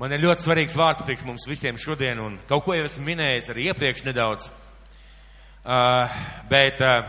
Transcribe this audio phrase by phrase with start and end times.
[0.00, 3.50] Man ir ļoti svarīgs vārds priekš mums visiem šodien, un kaut ko jau esmu minējis
[3.52, 4.46] arī iepriekš nedaudz.
[5.60, 6.14] Uh,
[6.48, 7.02] bet uh,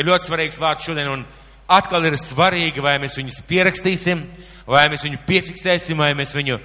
[0.00, 1.26] ir ļoti svarīgs vārds šodien, un
[1.68, 4.22] atkal ir svarīgi, vai mēs viņus pierakstīsim,
[4.64, 6.56] vai mēs viņu piefiksēsim, vai mēs viņu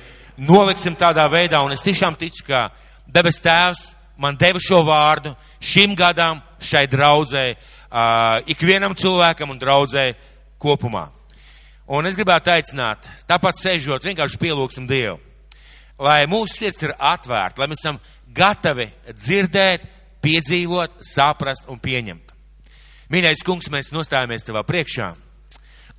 [0.48, 2.70] noliksim tādā veidā, un es tiešām ticu, ka
[3.04, 3.84] debes tēvs
[4.24, 10.08] man deva šo vārdu šim gadam, šai draudzē, uh, ikvienam cilvēkam un draudzē
[10.64, 11.10] kopumā.
[11.92, 15.20] Un es gribētu aicināt, tāpat sēžot, vienkārši pielūgsim Dievu,
[16.02, 18.00] lai mūsu sirds ir atvērta, lai mēs esam
[18.34, 19.86] gatavi dzirdēt,
[20.24, 22.32] piedzīvot, saprast un pieņemt.
[23.14, 25.12] Mīļais kungs, mēs nostājamies tavā priekšā.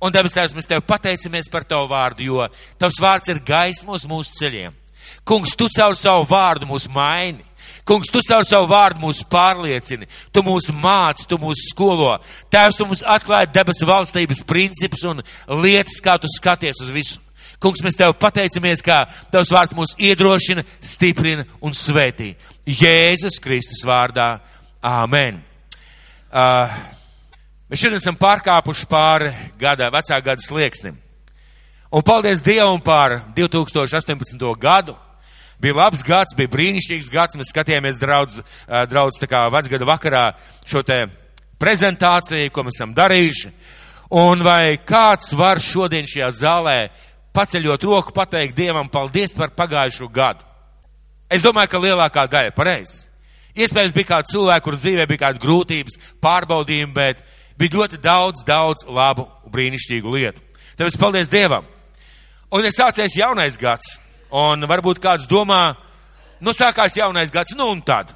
[0.03, 2.47] Un, debes Tēvs, mēs tev pateicamies par tavu vārdu, jo
[2.81, 4.73] tavs vārds ir gaisma uz mūsu ceļiem.
[5.25, 7.45] Kungs, tu caur savu vārdu mūs maini.
[7.85, 12.15] Kungs, tu caur savu vārdu mūs pārliecini, tu mūs māci, tu mūs skolo.
[12.53, 15.23] Tēvs, tu mums atklāji debesu valstības principus un
[15.61, 17.21] lietas, kā tu skaties uz visu.
[17.63, 22.33] Kungs, mēs tev pateicamies, kā tavs vārds mūs iedrošina, stiprina un svētī.
[22.67, 24.35] Jēzus Kristus vārdā.
[24.85, 25.39] Āmen.
[26.29, 26.73] Uh,
[27.71, 30.99] mēs šodien esam pārkāpuši pāri gada, vecā gada slieksnim.
[31.95, 34.45] Un paldies Dievam par 2018.
[34.59, 34.97] gadu
[35.59, 38.41] Bija labs gads, bija brīnišķīgs gads, mēs skatījāmies draudz,
[38.91, 40.25] draudz tā kā vecgada vakarā
[40.67, 41.05] šo te
[41.61, 43.51] prezentāciju, ko mēs esam darījuši.
[44.19, 46.77] Un vai kāds var šodien šajā zālē
[47.35, 50.45] paceļot roku pateikt Dievam paldies par pagājušo gadu?
[51.29, 53.03] Es domāju, ka lielākā daļa pareizi.
[53.55, 57.23] Iespējams, bija kāds cilvēks, kur dzīvē bija kādas grūtības, pārbaudījumi, bet
[57.59, 60.43] bija ļoti daudz, daudz labu, brīnišķīgu lietu.
[60.75, 61.67] Tāpēc paldies Dievam!
[62.51, 63.97] Un ir sācies jaunais gads.
[64.35, 65.75] Un varbūt kāds domā,
[66.43, 68.11] nu sākās jaunais gads, nu un tad.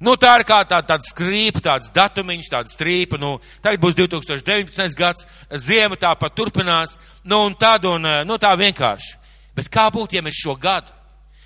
[0.00, 4.96] Nu tā ir kā tā, tāda skrīpa, tāds datumiņš, tāda strīpa, nu tagad būs 2019.
[4.96, 5.26] gads,
[5.60, 6.96] ziema tāpat turpinās,
[7.28, 9.18] nu un tad, un nu tā vienkārši.
[9.56, 10.94] Bet kā būtu, ja mēs šo gadu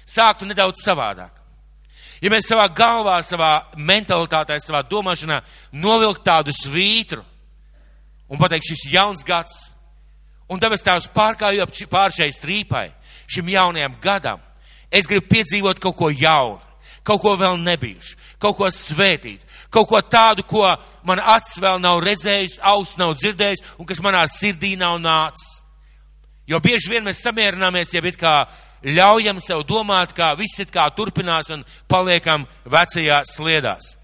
[0.06, 1.32] sāktu nedaudz savādāk?
[2.22, 5.40] Ja mēs savā galvā, savā mentalitātē, savā domāšanā
[5.74, 7.24] novilkt tādu svītru
[8.30, 9.64] un pateikt, šis jauns gads,
[10.48, 12.86] un tāpēc tās pārkājot pār šai strīpai,
[13.26, 14.40] šim jaunajam gadam.
[14.94, 16.62] Es gribu piedzīvot kaut ko jaunu,
[17.04, 19.42] kaut ko vēl nebijušu, kaut ko svētīt,
[19.72, 20.64] kaut ko tādu, ko
[21.04, 25.60] man acis vēl nav redzējis, auss nav dzirdējis un kas manā sirdī nav nācis.
[26.48, 28.34] Jo bieži vien mēs samierināmies, ja it kā
[28.84, 33.94] ļaujam sev domāt, ka viss it kā turpinās un paliekam vecajā sliedās.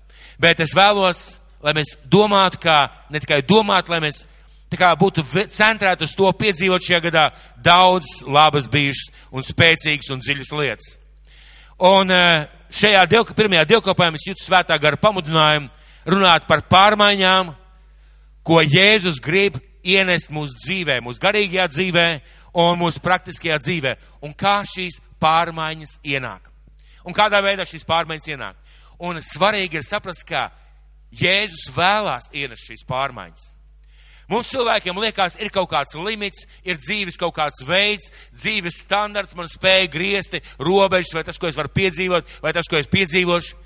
[0.40, 4.24] Bet es vēlos, lai mēs domātu, kā ne tikai domātu, lai mēs
[4.72, 7.26] tā kā būtu centrēti uz to piedzīvot šajā gadā
[7.60, 10.94] daudz labas bijušas un spēcīgas un dziļas lietas.
[11.90, 15.68] Un eh, šajā dievka, pirmajā dievkopājumā es jūtu svētā gara pamudinājumu
[16.10, 17.52] runāt par pārmaiņām,
[18.46, 22.06] ko Jēzus grib ienest mūsu dzīvē, mūsu garīgajā dzīvē
[22.60, 23.94] un mūsu praktiskajā dzīvē,
[24.26, 26.48] un kā šīs pārmaiņas ienāk.
[27.04, 28.56] Un kādā veidā šīs pārmaiņas ienāk.
[29.00, 30.50] Un svarīgi ir saprast, ka
[31.16, 33.46] Jēzus vēlās ienest šīs pārmaiņas.
[34.30, 39.50] Mums cilvēkiem liekas, ir kaut kāds limits, ir dzīves kaut kāds veids, dzīves standarts, man
[39.50, 43.58] spēja griezti, robežas, vai tas, ko es varu piedzīvot, vai tas, ko es piedzīvošu.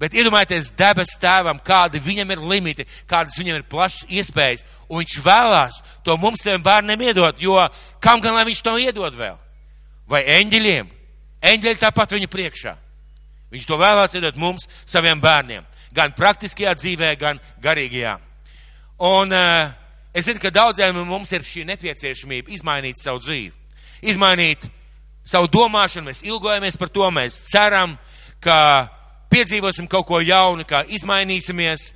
[0.00, 5.16] Bet iedomājieties debes tēvam, kādi viņam ir limiti, kādas viņam ir plašas iespējas, un viņš
[5.22, 7.60] vēlās to mums saviem bērniem iedot, jo
[8.02, 9.36] kam gan lai viņš to iedod vēl?
[10.10, 10.88] Vai eņģeļiem?
[11.52, 12.72] Eņģeļi tāpat viņu priekšā.
[13.54, 15.62] Viņš to vēlās iedot mums, saviem bērniem,
[15.94, 18.16] gan praktiskajā dzīvē, gan garīgajā.
[19.06, 19.70] Un uh,
[20.14, 23.52] Es zinu, ka daudziem mums ir šī nepieciešamība izmainīt savu dzīvi,
[24.10, 24.66] izmainīt
[25.22, 27.94] savu domāšanu, mēs ilgojamies par to, mēs ceram,
[28.42, 28.88] ka
[29.30, 31.92] piedzīvosim kaut ko jaunu, ka izmainīsimies,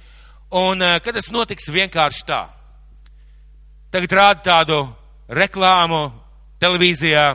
[0.55, 2.45] un eh, kad tas notiks vienkārši tā.
[3.91, 4.79] Tagad rāda tādu
[5.31, 6.07] reklāmu
[6.63, 7.33] televīzijā,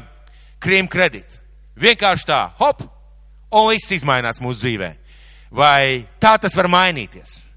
[0.63, 1.39] krīm kredīt.
[1.79, 2.83] Vienkārši tā, hop,
[3.51, 4.89] un viss izmainās mūsu dzīvē.
[5.55, 7.48] Vai tā tas var mainīties?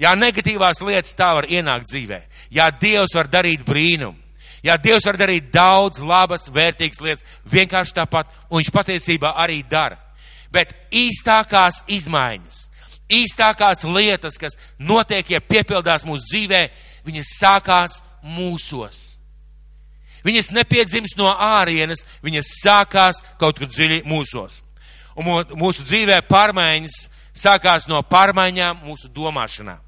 [0.00, 2.20] Jā, negatīvās lietas tā var ienākt dzīvē.
[2.52, 4.18] Jā, Dievs var darīt brīnumu.
[4.62, 9.98] Jā, Dievs var darīt daudz labas, vērtīgas lietas, vienkārši tāpat, un viņš patiesībā arī dara.
[10.54, 12.58] Bet īstākās izmaiņas,
[13.10, 16.62] īstākās lietas, kas notiek, ja piepildās mūsu dzīvē,
[17.08, 19.00] viņas sākās mūsos.
[20.22, 24.60] Viņas nepiedzimst no ārienes, viņas sākās kaut kur dziļi mūsos.
[25.18, 25.26] Un
[25.58, 27.00] mūsu dzīvē pārmaiņas
[27.34, 29.78] sākās no pārmaiņām mūsu domāšanā.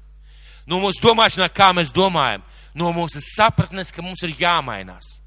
[0.65, 2.41] No mūsu domāšanā, kā mēs domājam,
[2.75, 5.19] no mūsu sapratnes, ka mums ir jāmainās.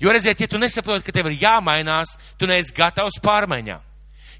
[0.00, 3.82] Jo redziet, ja tu nesaproti, ka tev ir jāmainās, tu neesi gatavs pārmaiņām.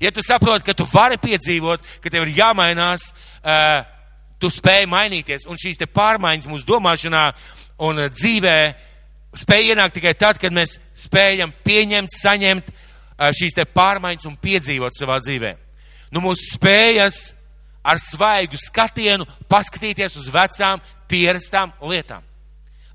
[0.01, 3.09] Ja tu saproti, ka tu vari piedzīvot, ka tev ir jāmainās,
[3.41, 3.81] uh,
[4.39, 5.47] tu spēj mainīties.
[5.49, 7.25] Un šīs te pārmaiņas mūsu domāšanā
[7.87, 8.59] un dzīvē
[9.37, 12.73] spēj ienākt tikai tad, kad mēs spējam pieņemt, saņemt
[13.37, 15.55] šīs te pārmaiņas un piedzīvot savā dzīvē.
[16.11, 17.33] Nu, mūsu spējas
[17.87, 20.81] ar svaigu skatienu paskatīties uz vecām,
[21.11, 22.25] pierastām lietām.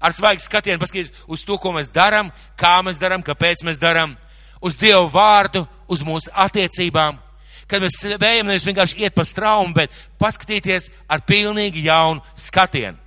[0.02, 4.16] Ar svaigu skatienu paskatīties uz to, ko mēs darām, kā mēs darām, kāpēc mēs darām,
[4.62, 7.20] uz Dievu vārdu, uz mūsu attiecībām.
[7.68, 12.98] Kad mēs spējam nevis vienkārši iet pa straumu, bet paskatīties ar pilnīgi jaunu skatienu.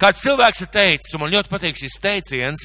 [0.00, 2.62] Kāds cilvēks ir teicis, un man ļoti patīk šis teiciens,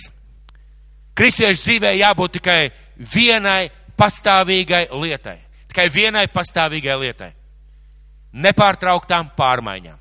[1.18, 2.62] kristiešu dzīvē jābūt tikai
[2.98, 3.68] vienai
[4.00, 5.38] pastāvīgai lietai.
[5.72, 7.32] Tikai vienai pastāvīgai lietai.
[8.38, 9.98] Nepārtrauktām pārmaiņām.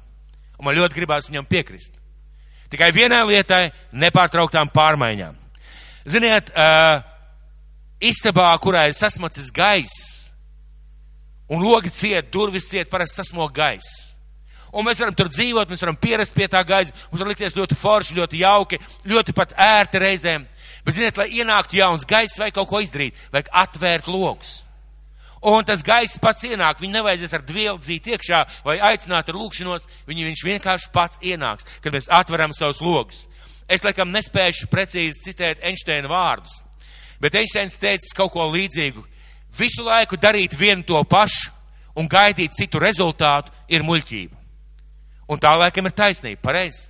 [0.56, 1.98] Un man ļoti gribās viņam piekrist.
[2.72, 5.36] Tikai vienai lietai nepārtrauktām pārmaiņām.
[6.06, 7.02] Ziniet, uh,
[8.02, 10.26] istabā, kurā ir sasmacis gaiss,
[11.50, 14.02] un logi ciet, durvis ciet, parasti sasmog gaiss.
[14.76, 17.78] Un mēs varam tur dzīvot, mēs varam pierast pie tā gaisa, mums var likties ļoti
[17.80, 20.44] forši, ļoti jauki, ļoti pat ērti reizēm.
[20.84, 24.65] Bet, ziniet, lai ienāktu jauns gaiss, vajag kaut ko izdarīt, vajag atvērt logus.
[25.44, 29.84] Un tas gaiss pats ienāk, viņu nevajadzēs ar dvielu dzīt iekšā vai aicināt ar lūkšanos,
[30.08, 33.26] viņu viņš vienkārši pats ienāks, kad mēs atveram savus logus.
[33.68, 36.62] Es laikam nespēšu precīzi citēt Einsteina vārdus,
[37.20, 39.04] bet Einsteins teica kaut ko līdzīgu.
[39.58, 41.52] Visu laiku darīt vienu to pašu
[41.96, 44.36] un gaidīt citu rezultātu ir muļķība.
[45.32, 46.86] Un tā laikam ir taisnība, pareizi.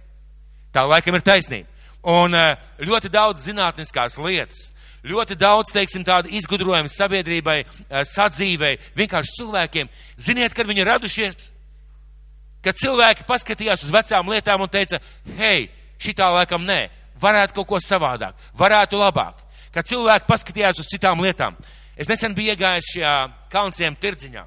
[0.74, 1.70] Tā laikam ir taisnība.
[2.06, 4.68] Un eh, ļoti daudz zinātniskās lietas,
[5.06, 9.88] ļoti daudz, teiksim, tādu izgudrojumu sabiedrībai, eh, sadzīvei, vienkārši cilvēkiem.
[10.18, 11.50] Ziniet, kad viņi radušies?
[12.62, 15.00] Kad cilvēki paskatījās uz vecām lietām un teica,
[15.36, 19.34] hei, šitā laikam nē, varētu kaut ko savādāk, varētu labāk.
[19.72, 21.56] Kad cilvēki paskatījās uz citām lietām.
[21.96, 24.44] Es nesen biju iegājis šajā kalnciem tirdziņā.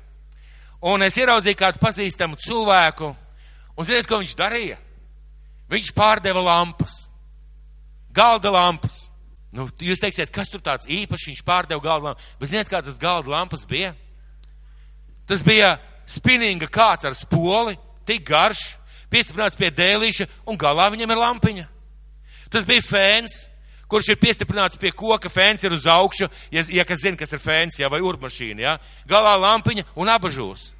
[0.81, 3.15] Un es ieraudzīju kādu pazīstamu cilvēku,
[3.77, 4.77] un ziniet, ko viņš darīja?
[5.69, 7.09] Viņš pārdeva lampas
[8.11, 9.08] galda lampas.
[9.55, 12.25] Nu, jūs teiksiet, kas tur tāds īpašs, viņš pārdeva galda lampas.
[12.37, 13.95] Bet ziniet, kāds tas galda lampas bija?
[15.29, 15.75] Tas bija
[16.09, 17.75] spinninga kāds ar spoli,
[18.05, 18.61] tik garš,
[19.09, 21.67] piestiprināts pie dēlīša, un galā viņam ir lampiņa.
[22.53, 23.35] Tas bija fēns,
[23.89, 27.41] kurš ir piestiprināts pie koka, fēns ir uz augšu, ja, ja kas zina, kas ir
[27.41, 28.75] fēns, jā, vai urmašīna, jā.
[29.09, 30.73] Galā lampiņa un abažūs.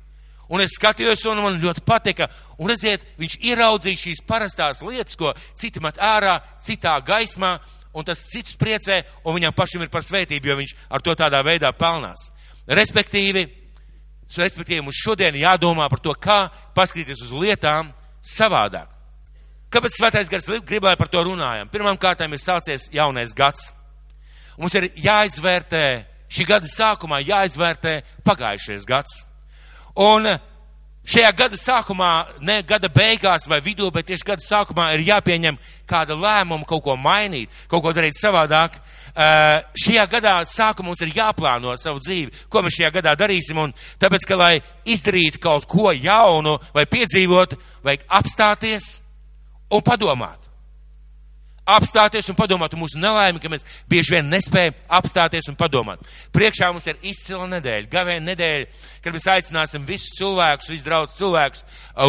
[0.49, 2.25] Un es skatījos, un man ļoti patika.
[2.57, 7.59] Un redziet, viņš ieraudzīja šīs parastās lietas, ko citi met ārā, citā gaismā,
[7.99, 11.41] un tas citus priecē, un viņam pašam ir par svētību, jo viņš ar to tādā
[11.45, 12.29] veidā pelnās.
[12.69, 13.45] Respektīvi,
[14.37, 16.45] respektīvi mums šodien jādomā par to, kā
[16.77, 17.91] paskatīties uz lietām
[18.23, 18.87] savādāk.
[19.69, 21.69] Kāpēc svētais gars gribēja par to runājam?
[21.69, 23.69] Pirmām kārtām ir sācies jaunais gads.
[24.57, 25.83] Mums ir jāizvērtē,
[26.29, 29.21] šī gada sākumā jāizvērtē pagājušais gads.
[29.93, 30.25] Un
[31.09, 32.11] šajā gada sākumā,
[32.45, 35.57] ne gada beigās vai vidū, bet tieši gada sākumā ir jāpieņem
[35.89, 38.77] kāda lēmuma kaut ko mainīt, kaut ko darīt savādāk.
[39.09, 43.73] Uh, šajā gadā sākumā mums ir jāplāno savu dzīvi, ko mēs šajā gadā darīsim, un
[43.99, 44.53] tāpēc, ka lai
[44.85, 48.93] izdarītu kaut ko jaunu vai piedzīvot, vajag apstāties
[49.73, 50.48] un padomāt
[51.75, 56.01] apstāties un padomāt un mūsu nelaimi, ka mēs bieži vien nespējam apstāties un padomāt.
[56.35, 58.65] Priekšā mums ir izcila nedēļa, gavēja nedēļa,
[59.03, 61.63] kad mēs aicināsim visus cilvēkus, visus draudz cilvēkus,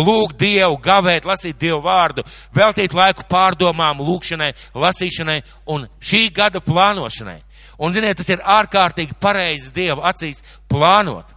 [0.07, 2.25] lūgt Dievu, gavēt, lasīt Dievu vārdu,
[2.57, 5.41] veltīt laiku pārdomām, lūkšanai, lasīšanai
[5.75, 7.41] un šī gada plānošanai.
[7.81, 11.31] Un, ziniet, tas ir ārkārtīgi pareizi Dieva acīs plānot,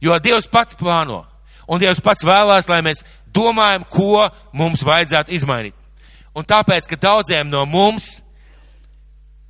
[0.00, 1.26] jo Dievs pats plāno.
[1.70, 3.04] Un Dievs pats vēlās, lai mēs
[3.36, 4.24] domājam, ko
[4.56, 5.76] mums vajadzētu izmainīt.
[6.36, 8.20] Un tāpēc, ka daudziem no mums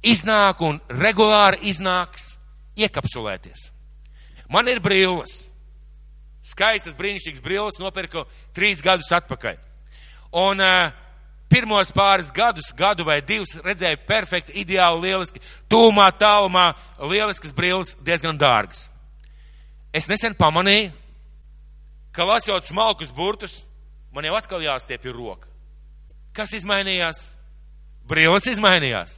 [0.02, 2.34] iznāk un regulāri iznāks
[2.80, 3.68] iekapsulēties.
[4.50, 5.42] Man ir brilles.
[6.40, 8.24] Skaistas, brīnišķīgas brilles nopirku
[8.56, 9.58] trīs gadus atpakaļ.
[10.40, 10.88] Un uh,
[11.52, 16.70] pirmos pāris gadus, gadu vai divus, redzēju perfekti, ideāli, lieliski, tūmā, tālumā,
[17.10, 18.88] lieliskas brilles, diezgan dārgas.
[19.92, 20.94] Es nesen pamanīju,
[22.14, 23.60] ka lasot smalkus burtus,
[24.14, 25.49] man jau atkal jāstiepja roka.
[26.36, 27.24] Kas izmainījās?
[28.10, 29.16] Brilles izmainījās.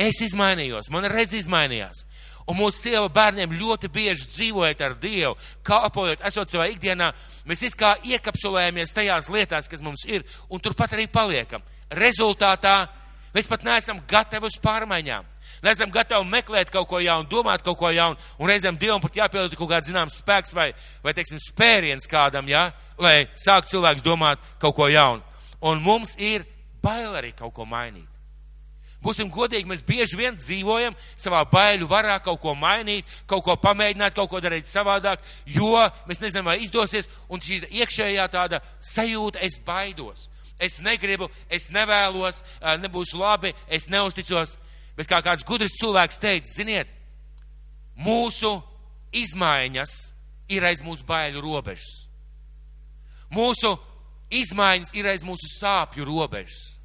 [0.00, 2.04] Es izmainījos, mana redz izmainījās.
[2.48, 7.10] Un mūsu sieva bērniem ļoti bieži dzīvojot ar Dievu, kalpojot, esot savā ikdienā,
[7.46, 11.62] mēs it kā iekapsulējamies tajās lietās, kas mums ir, un turpat arī paliekam.
[11.94, 12.88] Rezultātā
[13.34, 15.28] mēs pat neesam gatavi uz pārmaiņām.
[15.62, 19.54] Neesam gatavi meklēt kaut ko jaunu, domāt kaut ko jaunu, un reizēm Dievam pat jāpieliek
[19.54, 20.70] kaut kāds zināms spēks vai,
[21.04, 25.29] vai teiksim, spēriens kādam, jā, lai sāk cilvēks domāt kaut ko jaunu
[25.60, 26.46] un mums ir
[26.82, 28.08] bail arī kaut ko mainīt.
[29.00, 34.12] Būsim godīgi, mēs bieži vien dzīvojam savā baiļu varā kaut ko mainīt, kaut ko pamēģināt,
[34.16, 35.72] kaut ko darīt savādāk, jo
[36.08, 40.28] mēs nezinām, vai izdosies, un šī iekšējā tāda sajūta, es baidos,
[40.60, 42.44] es negribu, es nevēlos,
[42.84, 44.58] nebūs labi, es neusticos,
[45.00, 46.92] bet kā kāds gudrs cilvēks teica, ziniet,
[48.00, 48.54] Mūsu
[49.12, 49.94] izmaiņas
[50.50, 52.06] ir aiz mūsu baiļu robežas.
[53.30, 53.74] Mūsu
[54.30, 56.76] izmaiņas ir aiz mūsu sāpju robežas.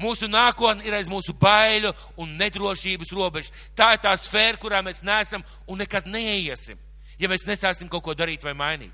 [0.00, 3.52] Mūsu nākotne ir aiz mūsu baiļu un nedrošības robežas.
[3.76, 6.76] Tā ir tā sfēra, kurā mēs neesam un nekad neiesim,
[7.18, 8.92] ja mēs nesāsim kaut ko darīt vai mainīt.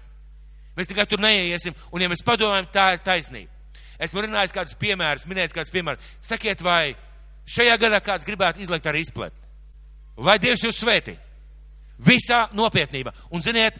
[0.76, 3.50] Mēs tikai tur neiesim, un ja mēs padomājam, tā ir taisnība.
[4.02, 6.12] Esmu runājis kādus piemērus, minējis kādus piemērus.
[6.24, 6.94] Sakiet, vai
[7.46, 9.34] šajā gadā kāds gribētu izlikt ar izplet?
[10.16, 11.16] Lai Dievs jūs svētī.
[12.02, 13.12] Visā nopietnībā.
[13.30, 13.76] Un ziniet,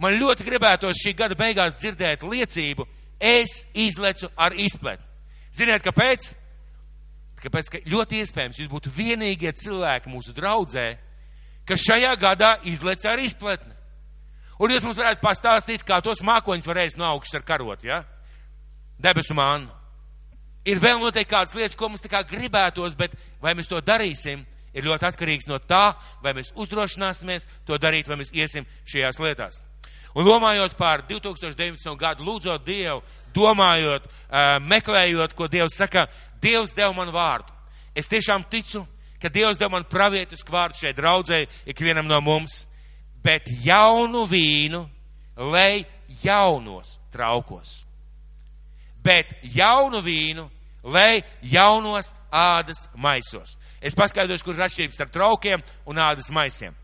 [0.00, 2.86] man ļoti gribētos šī gada beigās dzirdēt liecību,
[3.20, 5.02] es izlecu ar izplet.
[5.54, 6.32] Ziniet, kāpēc?
[7.38, 10.88] Kāpēc, ka ļoti iespējams jūs būtu vienīgie cilvēki mūsu draudzē,
[11.68, 13.74] kas šajā gadā izlec ar izpletni.
[14.58, 18.02] Un jūs mums varētu pastāstīt, kā tos mākoņus varēs no augšas ar karot, ja?
[18.98, 19.70] Debesu mānu.
[20.66, 24.42] Ir vēl noteikti kādas lietas, ko mums tā kā gribētos, bet vai mēs to darīsim,
[24.74, 25.94] ir ļoti atkarīgs no tā,
[26.24, 29.62] vai mēs uzdrošināsimies to darīt, vai mēs iesim šajās lietās.
[30.16, 31.96] Un domājot par 2019.
[32.00, 33.02] gadu, lūdzot Dievu,
[33.36, 34.06] domājot,
[34.64, 36.06] meklējot, ko Dievs saka,
[36.40, 37.52] Dievs deva man vārdu.
[37.94, 38.84] Es tiešām ticu,
[39.20, 42.64] ka Dievs deva man pravietisku vārdu šeit draudzēji ikvienam no mums,
[43.22, 44.84] bet jaunu vīnu
[45.52, 45.84] lej
[46.24, 47.82] jaunos traukos.
[49.04, 50.48] Bet jaunu vīnu
[50.88, 53.56] lej jaunos ādas maisos.
[53.80, 56.74] Es paskaidrošu, kurš atšķirības starp traukiem un ādas maisiem.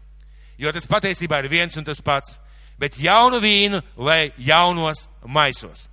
[0.59, 2.38] Jo tas patiesībā ir viens un tas pats.
[2.81, 5.88] Bet jaunu vīnu lej jaunos maisos.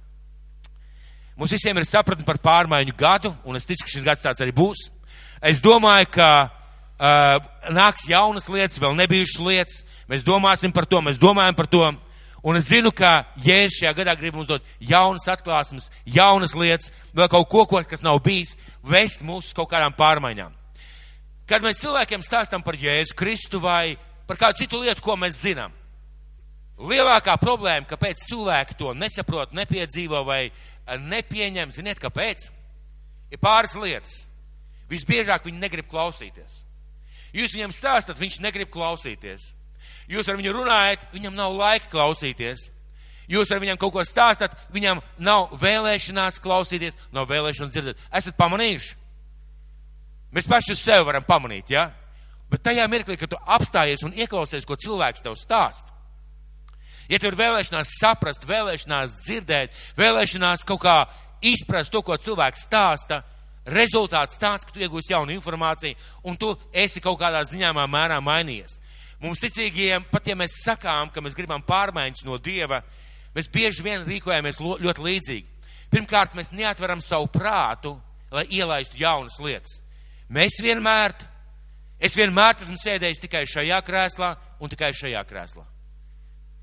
[1.38, 4.53] Mums visiem ir sapratni par pārmaiņu gadu, un es ticu, ka šis gads tāds arī
[4.53, 4.89] būs.
[5.41, 7.38] Es domāju, ka uh,
[7.73, 9.81] nāks jaunas lietas, vēl nebijušas lietas.
[10.11, 11.85] Mēs domāsim par to, mēs domājam par to.
[12.41, 17.29] Un es zinu, ka Jēzus šajā gadā grib mums dot jaunas atklāsmes, jaunas lietas, vēl
[17.29, 20.55] kaut ko, ko, kas nav bijis, vest mūs uz kaut kādām pārmaiņām.
[21.45, 23.93] Kad mēs cilvēkiem stāstam par Jēzu Kristu vai
[24.25, 25.73] par kādu citu lietu, ko mēs zinām,
[26.89, 30.43] lielākā problēma, kāpēc cilvēki to nesaprot, nepiedzīvo vai
[30.88, 32.50] nepieņem, ziniet, kāpēc?
[33.31, 34.15] Ir pāris lietas.
[34.91, 36.61] Visbiežāk viņi negrib klausīties.
[37.31, 39.53] Jūs viņam stāstat, viņš negrib klausīties.
[40.11, 42.67] Jūs ar viņu runājat, viņam nav laika klausīties.
[43.31, 48.01] Jūs ar viņam kaut ko stāstat, viņam nav vēlēšanās klausīties, nav vēlēšanās dzirdēt.
[48.19, 48.97] Esat pamanījuši?
[50.35, 51.89] Mēs paši uz sevi varam pamanīt, ja?
[52.51, 55.90] Bet tajā mirklī, kad tu apstājies un ieklausies, ko cilvēks tev stāst,
[57.11, 60.95] Ja tev ir vēlēšanās saprast, vēlēšanās dzirdēt, vēlēšanās kaut kā
[61.43, 63.19] izprast to, ko cilvēks stāsta,
[63.67, 65.97] rezultāts tāds, ka tu iegūsi jaunu informāciju
[66.29, 68.77] un tu esi kaut kādā ziņāmā mērā mainījies.
[69.21, 72.79] Mums ticīgiem, pat ja mēs sakām, ka mēs gribam pārmaiņas no Dieva,
[73.35, 75.67] mēs bieži vien rīkojamies ļoti līdzīgi.
[75.91, 77.97] Pirmkārt, mēs neatveram savu prātu,
[78.31, 79.81] lai ielaistu jaunas lietas.
[80.31, 81.13] Mēs vienmēr,
[81.99, 84.31] es vienmēr esmu sēdējis tikai šajā krēslā
[84.63, 85.67] un tikai šajā krēslā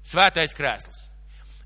[0.08, 1.08] svētais krēsls.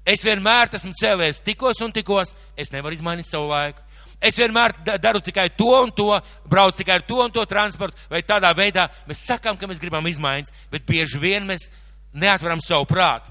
[0.02, 3.82] Es vienmēr esmu cēlies tikos un tikos, es nevaru izmainīt savu laiku.
[4.22, 6.08] Es vienmēr daru tikai to un to,
[6.46, 10.06] braucu tikai ar to un to transportu, vai tādā veidā mēs sakām, ka mēs gribam
[10.06, 11.68] izmaiņas, bet bieži vien mēs
[12.14, 13.30] neatveram savu prātu.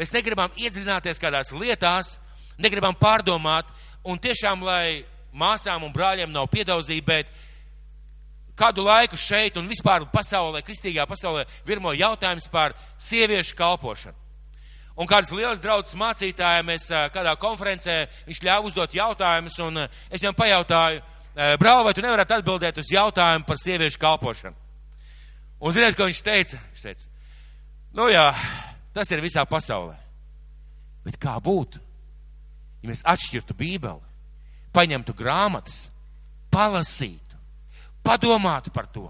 [0.00, 2.14] Mēs negribam iedziļināties kādās lietās,
[2.56, 3.68] negribam pārdomāt,
[4.04, 7.28] un tiešām, lai māsām un brāļiem nav piedauzība, bet
[8.56, 14.16] kādu laiku šeit un vispār pasaulē, kristīgā pasaulē, virmo jautājums par sieviešu kalpošanu.
[15.00, 20.36] Un kāds liels draugs mācītājiem, es kādā konferencē, viņš ļāva uzdot jautājumus, un es viņam
[20.36, 21.00] pajautāju,
[21.62, 24.56] brāl, vai tu nevarētu atbildēt uz jautājumu par sieviešu kalpošanu?
[25.60, 26.60] Un ziniet, ko viņš teica?
[26.74, 27.08] Viņš teica,
[27.96, 28.26] nu jā,
[28.96, 29.96] tas ir visā pasaulē.
[31.04, 31.80] Bet kā būtu,
[32.82, 34.04] ja mēs atšķirtu bībeli,
[34.76, 35.86] paņemtu grāmatas,
[36.52, 37.40] palasītu,
[38.04, 39.08] padomātu par to?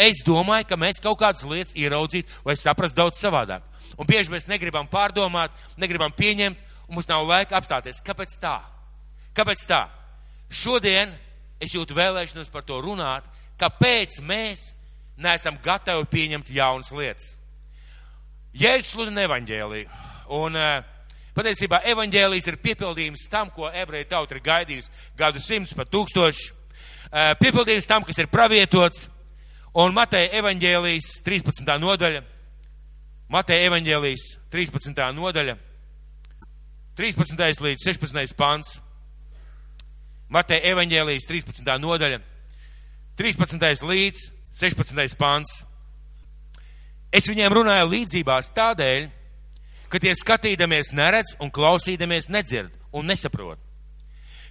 [0.00, 3.64] Es domāju, ka mēs kaut kādas lietas ieraudzītu vai saprastu daudz savādāk.
[4.00, 6.58] Un bieži mēs negribam pārdomāt, negribam pieņemt,
[6.88, 8.00] un mums nav laika apstāties.
[8.04, 8.56] Kāpēc tā?
[9.36, 9.84] Kāpēc tā?
[10.52, 11.12] Šodien
[11.62, 13.28] es jūtu vēlēšanos par to runāt,
[13.60, 14.72] kāpēc mēs
[15.20, 17.36] neesam gatavi pieņemt jaunas lietas.
[18.52, 20.00] Jēzus sludina evaņģēliju,
[20.36, 20.82] un uh,
[21.36, 26.50] patiesībā evaņģēlijs ir piepildījums tam, ko ebreja tauta ir gaidījusi gadu simts pat tūkstoši.
[27.12, 29.06] Uh, piepildījums tam, kas ir pravietots,
[29.72, 31.78] un Mateja evaņģēlijas 13.
[31.80, 32.22] nodaļa
[33.32, 34.98] Mateja evaņģēlijas 13.
[35.16, 35.54] nodaļa,
[37.00, 37.62] 13.
[37.64, 38.34] līdz 16.
[38.36, 38.74] pants.
[40.28, 41.70] Mateja evaņģēlijas 13.
[41.80, 42.18] nodaļa,
[43.16, 43.86] 13.
[43.88, 44.20] līdz
[44.60, 45.16] 16.
[45.16, 45.62] pants.
[47.08, 49.08] Es viņiem runāju līdzībās tādēļ,
[49.88, 53.56] ka tie skatīdamies neredz un klausīdamies nedzird un nesaprot.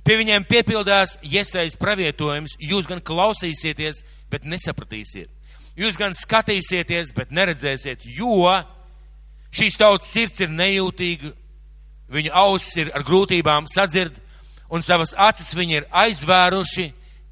[0.02, 4.02] Pie viņiem piepildās iesaistas pravietojums, jūs gan klausīsieties,
[4.32, 5.30] bet nesapratīsiet.
[5.78, 8.50] Jūs gan skatīsieties, bet neredzēsiet, jo
[9.56, 11.32] šīs tautas sirds ir nejūtīga,
[12.12, 14.18] viņu ausis ir ar grūtībām sadzird,
[14.72, 16.90] un savas acis viņi ir aizvēruši,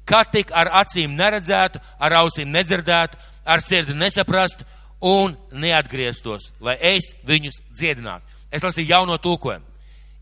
[0.08, 4.66] kā tik ar acīm neredzētu, ar ausīm nedzirdētu, ar sirdi nesaprastu
[5.00, 8.26] un neatgrieztos, lai es viņus dziedinātu.
[8.50, 9.64] Es lasīju jauno tulkojumu.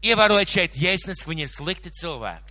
[0.05, 2.48] Ievērojiet šeit, Jēzus nesaka, viņi ir slikti cilvēki.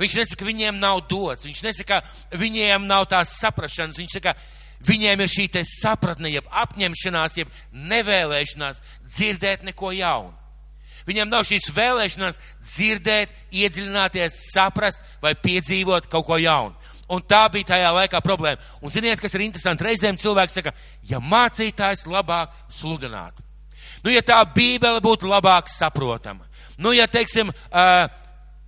[0.00, 2.02] Viņš nesaka, viņiem nav dots, viņš nesaka,
[2.38, 4.34] viņiem nav tās saprašanas, viņš saka,
[4.86, 10.38] viņiem ir šī te sapratne, jeb apņemšanās, jeb nevēlēšanās dzirdēt neko jaunu.
[11.06, 16.76] Viņam nav šīs vēlēšanās dzirdēt, iedziļināties, saprast vai piedzīvot kaut ko jaunu.
[17.12, 18.62] Un tā bija tajā laikā problēma.
[18.80, 19.84] Un ziniet, kas ir interesanti?
[19.84, 20.72] Reizēm cilvēks saka,
[21.04, 23.42] ja mācītājs labāk sludinātu.
[24.02, 26.46] Nu, ja tā bībele būtu labāk saprotama.
[26.78, 28.06] Nu, ja, teiksim, uh,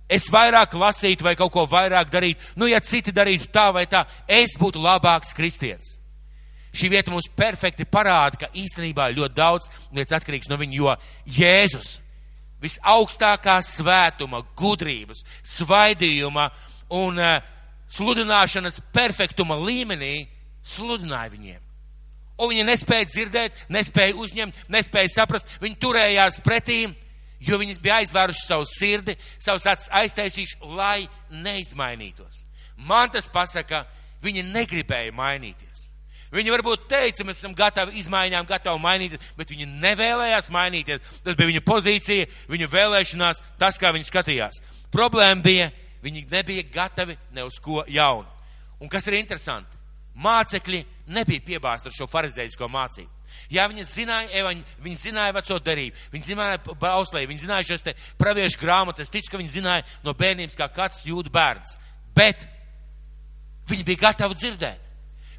[0.09, 4.05] es vairāk lasītu vai kaut ko vairāk darītu, nu, ja citi darītu tā vai tā,
[4.27, 5.97] es būtu labāks kristietis.
[6.75, 10.95] Šī vieta mums perfekti parāda, ka īstenībā ļoti daudz lietas atkarīgs no viņa, jo
[11.37, 11.99] Jēzus
[12.63, 15.23] visaugstākā svētuma, gudrības,
[15.55, 16.49] svaidījuma
[16.95, 17.37] un uh,
[17.95, 20.25] sludināšanas perfektuma līmenī
[20.65, 21.61] sludināja viņiem.
[22.35, 26.95] Un viņi nespēja dzirdēt, nespēja uzņemt, nespēja saprast, viņi turējās pretīm,
[27.39, 32.43] jo viņi bija aizvēruši savu sirdi, savus acis aiztaisījuši, lai neizmainītos.
[32.87, 33.85] Man tas pasaka,
[34.23, 35.85] viņi negribēja mainīties.
[36.35, 41.13] Viņi varbūt teica, mēs esam gatavi izmaiņām, gatavi mainīties, bet viņi nevēlējās mainīties.
[41.23, 44.59] Tas bija viņa pozīcija, viņa vēlēšanās, tas, kā viņi skatījās.
[44.91, 45.69] Problēma bija,
[46.03, 48.27] viņi nebija gatavi ne uz ko jaunu.
[48.83, 49.79] Un kas ir interesanti?
[50.19, 50.83] Mācekļi
[51.15, 53.14] nebija piebāzti ar šo farizējisko mācību.
[53.51, 57.95] Jā, viņi zināja, evaņ, viņi zināja veco darību, viņi zināja bauslēju, viņi zināja šos te
[58.21, 61.77] praviešu grāmatas, es ticu, ka viņi zināja no bērnības, kā kāds jūt bērns.
[62.15, 62.47] Bet
[63.69, 64.81] viņi bija gatavi dzirdēt.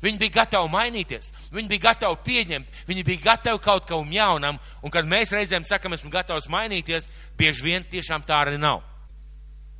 [0.05, 4.93] Viņi bija gatavi mainīties, viņi bija gatavi pieņemt, viņi bija gatavi kaut kam jaunam, un
[4.93, 8.83] kad mēs reizēm sakam, esam gatavi mainīties, bieži vien tiešām tā arī nav.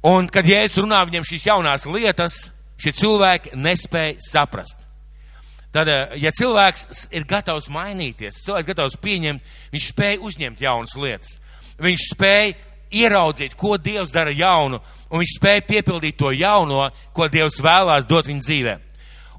[0.07, 2.47] Un, kad Jēzus runā viņiem šīs jaunās lietas,
[2.81, 4.86] šie cilvēki nespēja saprast.
[5.73, 11.37] Tad, eh, ja cilvēks ir gatavs mainīties, cilvēks gatavs pieņemt, viņš spēja uzņemt jaunas lietas.
[11.83, 12.55] Viņš spēja
[12.91, 18.27] ieraudzīt, ko Dievs dara jaunu, un viņš spēja piepildīt to jauno, ko Dievs vēlās dot
[18.31, 18.77] viņa dzīvē.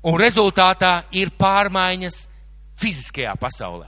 [0.07, 2.27] Un rezultātā ir pārmaiņas
[2.77, 3.87] fiziskajā pasaulē.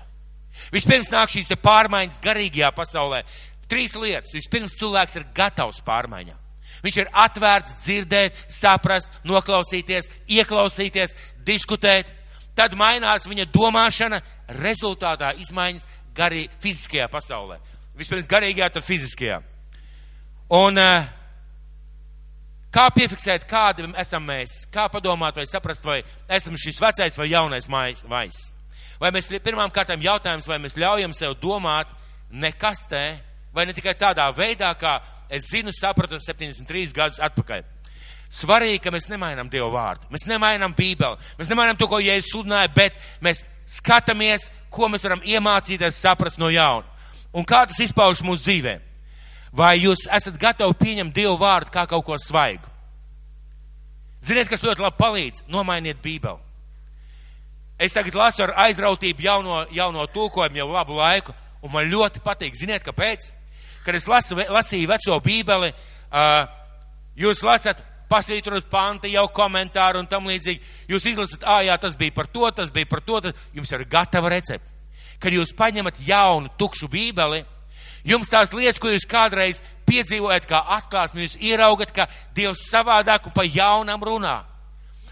[0.73, 3.23] Vispirms nāk šīs pārmaiņas garīgajā pasaulē.
[3.69, 4.33] Trīs lietas.
[4.33, 6.37] Vispirms cilvēks ir gatavs pārmaiņām.
[6.83, 12.13] Viņš ir atvērts dzirdēt, saprast, noklausīties, ieklausīties, diskutēt.
[12.59, 14.19] Tad mainās viņa domāšana,
[14.59, 17.55] rezultātā izmaiņas garī, fiziskajā pasaulē.
[17.95, 19.39] Vispirms garīgajā, tad fiziskajā.
[20.59, 21.07] Un uh,
[22.69, 27.65] Kā piefiksēt, kādi esam mēs, kā padomāt vai saprast, vai esam šis vecais vai jaunais
[27.69, 28.03] mais.
[29.01, 31.89] Vai mēs pirmām kārtām jautājums, vai mēs ļaujam sev domāt
[32.29, 33.17] nekastē,
[33.55, 34.99] vai ne tikai tādā veidā, kā
[35.33, 37.65] es zinu, sapratu 73 gadus atpakaļ.
[38.29, 42.69] Svarīgi, ka mēs nemainām Dievu vārdu, mēs nemainām Bībeli, mēs nemainām to, ko Jēzus sludināja,
[42.75, 46.85] bet mēs skatāmies, ko mēs varam iemācīties, saprast no jauna.
[47.33, 48.85] Un kā tas izpaužas mūsu dzīvēm.
[49.53, 52.69] Vai jūs esat gatavi pieņemt Dievu vārdu kā kaut ko svaigu?
[54.25, 55.43] Ziniet, kas ļoti labi palīdz?
[55.49, 56.41] Nomainiet Bībeli.
[57.79, 62.57] Es tagad lasu ar aizrautību jauno, jauno tulkojumu jau labu laiku, un man ļoti patīk.
[62.59, 63.29] Ziniet, kāpēc?
[63.85, 66.43] Kad es lasu, lasīju veco Bībeli, uh,
[67.17, 70.59] jūs lasat, pasvītrot panti, jau komentāru un tam līdzīgi.
[70.89, 73.85] Jūs izlasat, ā, jā, tas bija par to, tas bija par to, tas jums ir
[73.89, 74.73] gatava recepte.
[75.19, 77.43] Kad jūs paņemat jaunu, tukšu Bībeli,
[78.07, 83.35] Jums tās lietas, ko jūs kādreiz piedzīvojat, kā atklāsmi, jūs ieraugat, ka Dievs savādāk un
[83.35, 84.37] pa jaunam runā.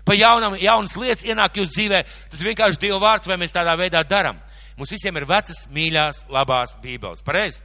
[0.07, 2.03] Pa jaunam, jaunas lietas ienāk jūsu dzīvē.
[2.31, 4.39] Tas vienkārši Dieva vārds, vai mēs tādā veidā daram.
[4.77, 7.25] Mums visiem ir vecas, mīļās, labās bībeles.
[7.25, 7.59] Pareizi?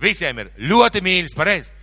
[0.00, 1.74] Visiem ir ļoti mīļas, pareizi.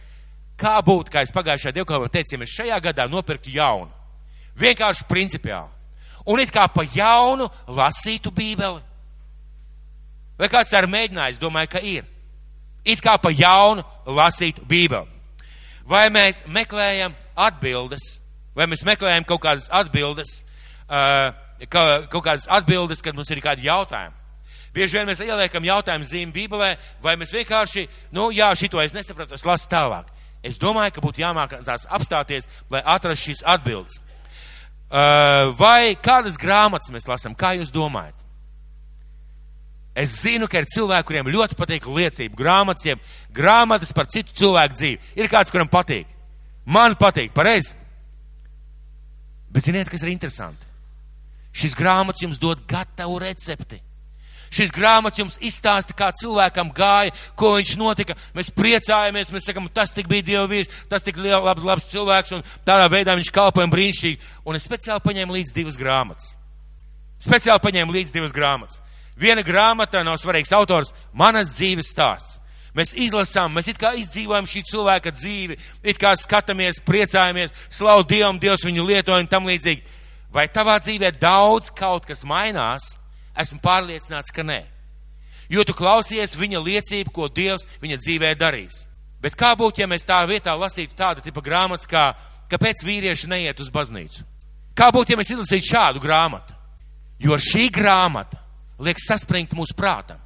[0.58, 3.92] Kā būtu, kā es pagājušajā dievkalpā teicu, ja mēs šajā gadā nopirktu jaunu?
[4.56, 5.72] Vienkārši principiāli.
[6.26, 8.82] Un it kā pa jaunu lasītu bībeli.
[10.40, 11.40] Vai kāds tā ir mēģinājis?
[11.40, 12.06] Domāju, ka ir
[12.86, 15.10] it kā pa jaunu lasītu Bībeli.
[15.90, 18.20] Vai mēs meklējam atbildes,
[18.58, 20.40] vai mēs meklējam kaut kādas atbildes,
[20.88, 21.34] uh,
[21.70, 24.16] kaut kādas atbildes, kad mums ir kādi jautājumi.
[24.76, 29.38] Bieži vien mēs ieliekam jautājumu zīmi Bībelē, vai mēs vienkārši, nu jā, šito es nesapratu,
[29.38, 30.10] es lasu tālāk.
[30.46, 33.98] Es domāju, ka būtu jāmācās apstāties, lai atrastu šīs atbildes.
[35.58, 38.14] Vai kādas grāmatas mēs lasām, kā jūs domājat?
[39.96, 43.00] Es zinu, ka ir cilvēki, kuriem ļoti patīk liecību grāmatas,
[43.32, 45.00] grāmatas par citu cilvēku dzīvi.
[45.16, 46.10] Ir kāds, kuram patīk.
[46.68, 47.72] Man patīk, pareizi.
[49.56, 50.68] Bet ziniet, kas ir interesanti?
[51.56, 53.80] Šis grāmatas jums dod gatavu recepti.
[54.54, 58.16] Šis grāmatas jums izstāsta, kā cilvēkam gāja, ko viņš notika.
[58.38, 62.46] Mēs priecājamies, mēs sakam, tas tik bija Dieva vīrs, tas tik labs, labs cilvēks, un
[62.68, 64.32] tādā veidā viņš kalpoja brīnišķīgi.
[64.46, 66.36] Un es speciāli paņēmu līdz divas grāmatas.
[67.26, 68.82] Speciāli paņēmu līdz divas grāmatas.
[69.18, 72.40] Viena grāmata nav svarīgs autors, manas dzīves stāsts.
[72.76, 75.56] Mēs izlasām, mēs it kā izdzīvojam šī cilvēka dzīvi,
[75.88, 79.86] it kā skatāmies, priecājamies, slavu Dievam, Dievs viņu lietoja un tam līdzīgi.
[80.36, 82.98] Vai tavā dzīvē daudz kaut kas mainās?
[83.38, 84.64] Esmu pārliecināts, ka nē.
[85.52, 88.84] Jo tu klausies viņa liecību, ko Dievs viņa dzīvē darīs.
[89.22, 92.14] Bet kā būtu, ja mēs tā vietā lasītu tādu tipa grāmatas, kā
[92.50, 94.26] kāpēc vīrieši neiet uz baznīcu?
[94.76, 96.56] Kā būtu, ja mēs izlasītu šādu grāmatu?
[97.22, 98.42] Jo šī grāmata
[98.80, 100.20] liek saspringt mūsu prātam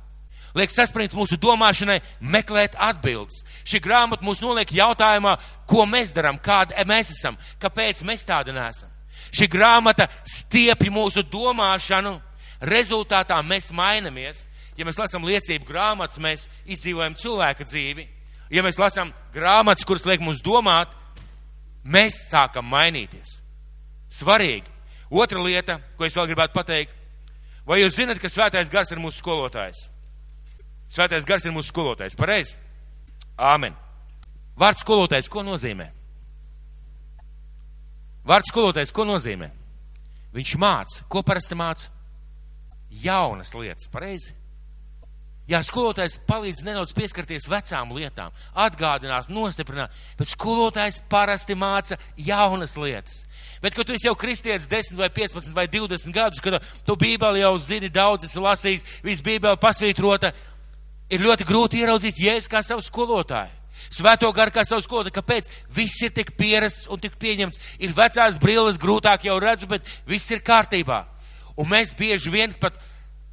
[0.58, 3.44] liek saspringt mūsu domāšanai, meklēt atbildes.
[3.68, 5.36] Šī grāmata mūs noliek jautājumā,
[5.70, 8.90] ko mēs darām, kāda mēs esam, kāpēc mēs tādi nesam.
[9.36, 12.18] Šī grāmata stiepja mūsu domāšanu,
[12.62, 14.46] rezultātā mēs mainamies.
[14.80, 18.06] Ja mēs lasām liecību grāmatas, mēs izdzīvojam cilvēka dzīvi.
[18.50, 20.94] Ja mēs lasām grāmatas, kuras liek mums domāt,
[21.84, 23.40] mēs sākam mainīties.
[24.10, 24.72] Svarīgi.
[25.10, 26.96] Otra lieta, ko es vēl gribētu pateikt,
[27.68, 29.88] vai jūs zinat, ka svētais gars ir mūsu skolotājs?
[30.90, 32.18] Svētais gars ir mūsu skolotājs.
[32.18, 32.56] Pareizi?
[33.38, 33.76] Āmen.
[34.60, 35.90] Vārds skolotājs, ko nozīmē?
[38.30, 39.50] Vārds skolotājs, ko nozīmē?
[40.34, 41.06] Viņš māca.
[41.10, 41.90] Ko parasti māca?
[42.90, 43.90] Jaunas lietas.
[43.92, 44.36] Pareizi?
[45.50, 53.24] Jā, skolotājs palīdz nedaudz pieskarties vecām lietām, atgādināt, nostiprināt, bet skolotājs parasti māca jaunas lietas.
[53.64, 57.42] Bet, kad tu esi jau kristietis 10 vai 15 vai 20 gadus, kad tu bībeli
[57.42, 60.32] jau zini, daudz esi lasījis, viss bībeli pasvītrota,
[61.10, 63.58] ir ļoti grūti ieraudzīt jēdzu kā savu skolotāju.
[63.90, 65.16] Svēto garu kā savu skolotāju.
[65.18, 65.48] Kāpēc?
[65.74, 67.58] Viss ir tik pierasts un tik pieņemts.
[67.82, 71.08] Ir vecās brilles, grūtāk jau redzu, bet viss ir kārtībā.
[71.58, 72.78] Un mēs bieži vien pat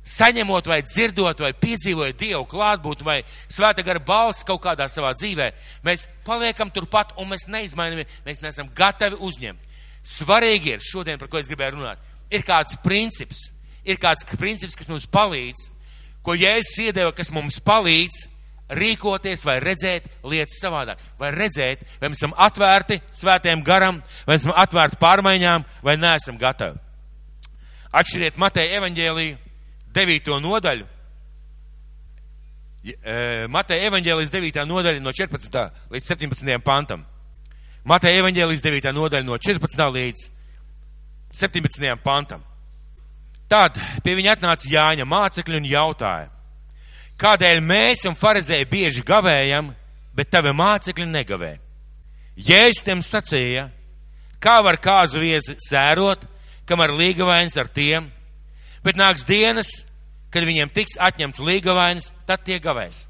[0.07, 5.51] saņemot vai dzirdot vai piedzīvojot Dievu klātbūt vai svēta gara balss kaut kādā savā dzīvē,
[5.87, 9.63] mēs paliekam turpat un mēs neizmainamies, mēs neesam gatavi uzņemt.
[10.07, 13.49] Svarīgi ir šodien, par ko es gribēju runāt, ir kāds princips,
[13.83, 15.73] ir kāds princips, kas mums palīdz
[16.27, 18.25] ko Jēzus iedeva, kas mums palīdz
[18.77, 24.55] rīkoties vai redzēt lietas savādāk, vai redzēt, vai mēs esam atvērti svētiem garam, vai esam
[24.59, 26.81] atvērti pārmaiņām, vai neesam gatavi.
[27.93, 29.37] Atšķiriet Mateja evaņģēliju
[29.97, 30.31] 9.
[30.43, 30.87] nodaļu.
[32.87, 34.65] E, Mateja evaņģēlijas 9.
[34.69, 35.63] nodaļa no 14.
[35.91, 36.59] līdz 17.
[36.65, 37.05] pantam.
[37.87, 38.93] Mateja evaņģēlijas 9.
[38.95, 39.87] nodaļa no 14.
[39.99, 40.29] līdz
[41.33, 41.97] 17.
[42.03, 42.43] pantam.
[43.47, 46.31] Tad pie viņa atnāca Jāņa mācekļi un jautāja,
[47.21, 49.71] kādēļ mēs un farizēji bieži gavējam,
[50.17, 51.53] bet tavi mācekļi negavē?
[52.37, 53.69] Jēzus tiem sacīja,
[54.43, 56.27] kā var kāzu viesi sērot,
[56.69, 58.09] kamēr līgavains ar tiem,
[58.85, 59.71] bet nāks dienas,
[60.35, 63.07] kad viņiem tiks atņemts līgavains, tad tie gavēs.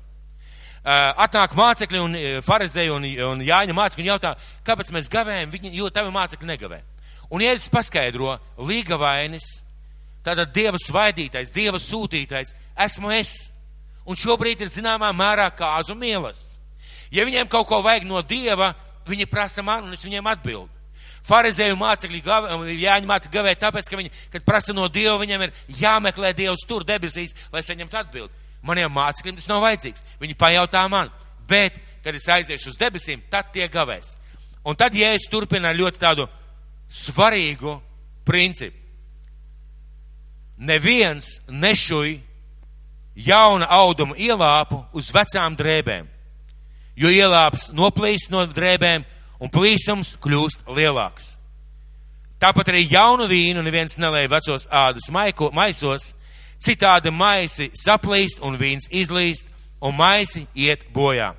[0.87, 5.90] Atnāk mācekļi un farizēji un, un Jāņa mācekļi un jautā, kāpēc mēs gavējam, viņi, jo
[5.90, 6.83] tavi mācekļi negavē.
[7.35, 9.49] Un Jēzus paskaidro, līgavainis
[10.27, 12.51] Tātad Dieva svaidītais, Dieva sūtītais
[12.87, 13.47] esmu es.
[14.07, 16.55] Un šobrīd ir zināmā mērā kāzu mīlestības.
[17.14, 18.73] Ja viņiem kaut ko vajag no Dieva,
[19.07, 20.71] viņi prasa man un es viņiem atbildu.
[21.27, 22.23] Pharizēju mācekļi,
[22.79, 26.87] Jāņa mācekļi gavēja tāpēc, ka viņi, kad prasa no Dieva, viņiem ir jāmeklē Dievs tur
[26.87, 28.45] debesīs, lai saņemtu atbildi.
[28.67, 30.05] Maniem mācekļiem tas nav vajadzīgs.
[30.23, 31.11] Viņi pajautā man,
[31.51, 34.15] bet, kad es aiziešu uz debesīm, tad tie gavēs.
[34.67, 36.27] Un tad, ja es turpinu ļoti tādu
[36.91, 37.77] svarīgu
[38.27, 38.79] principu,
[40.57, 42.17] neviens nešuj
[43.17, 46.07] jauna auduma ielāpu uz vecām drēbēm,
[46.97, 49.05] jo ielāps noplīst no drēbēm
[49.40, 51.35] un plīsums kļūst lielāks.
[52.40, 56.12] Tāpat arī jaunu vīnu neviens nelēja vecos ādas maiko, maisos,
[56.61, 59.49] citādi maisi saplīst un vīns izlīst
[59.81, 61.33] un maisi iet bojā.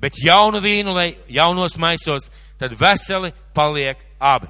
[0.00, 4.48] Bet jaunu vīnu, lai jaunos maisos, tad veseli paliek abi.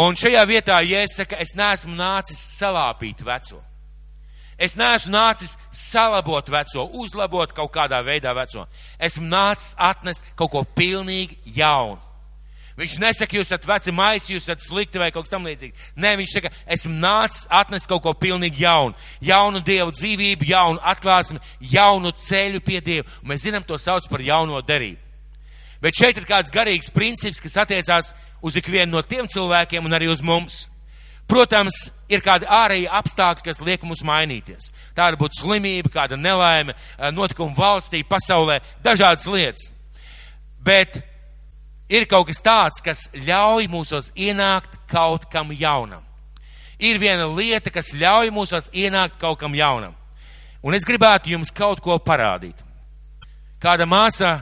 [0.00, 3.58] Un šajā vietā Jēzus saka, es neesmu nācis salāpīt veco.
[4.60, 8.66] Es neesmu nācis salabot veco, uzlabot kaut kādā veidā veco.
[9.00, 11.96] Esmu nācis atnest kaut ko pilnīgi jaunu.
[12.80, 15.74] Viņš nesaka, jūs esat veci maisi, jūs esat slikti vai kaut kas tam līdzīgi.
[16.00, 18.96] Nē, viņš saka, esmu nācis atnest kaut ko pilnīgi jaunu.
[19.20, 23.08] Jaunu Dievu dzīvību, jaunu atklāsmi, jaunu ceļu pie Dieva.
[23.26, 25.00] Mēs zinām, to sauc par jauno derību.
[25.80, 28.12] Bet šeit ir kāds garīgs princips, kas attiecās
[28.44, 30.66] uz ikvienu no tiem cilvēkiem un arī uz mums.
[31.28, 34.70] Protams, ir kādi ārēji apstākļi, kas liek mums mainīties.
[34.96, 39.70] Tā var būt slimība, kāda nelaime, eh, notikuma valstī, pasaulē, dažādas lietas.
[40.60, 41.02] Bet
[41.88, 46.02] ir kaut kas tāds, kas ļauj mūsos ienākt kaut kam jaunam.
[46.80, 49.92] ir viena lieta, kas ļauj mūsos ienākt kaut kam jaunam.
[50.64, 52.56] Un es gribētu jums kaut ko parādīt.
[53.60, 54.40] Kāda māsa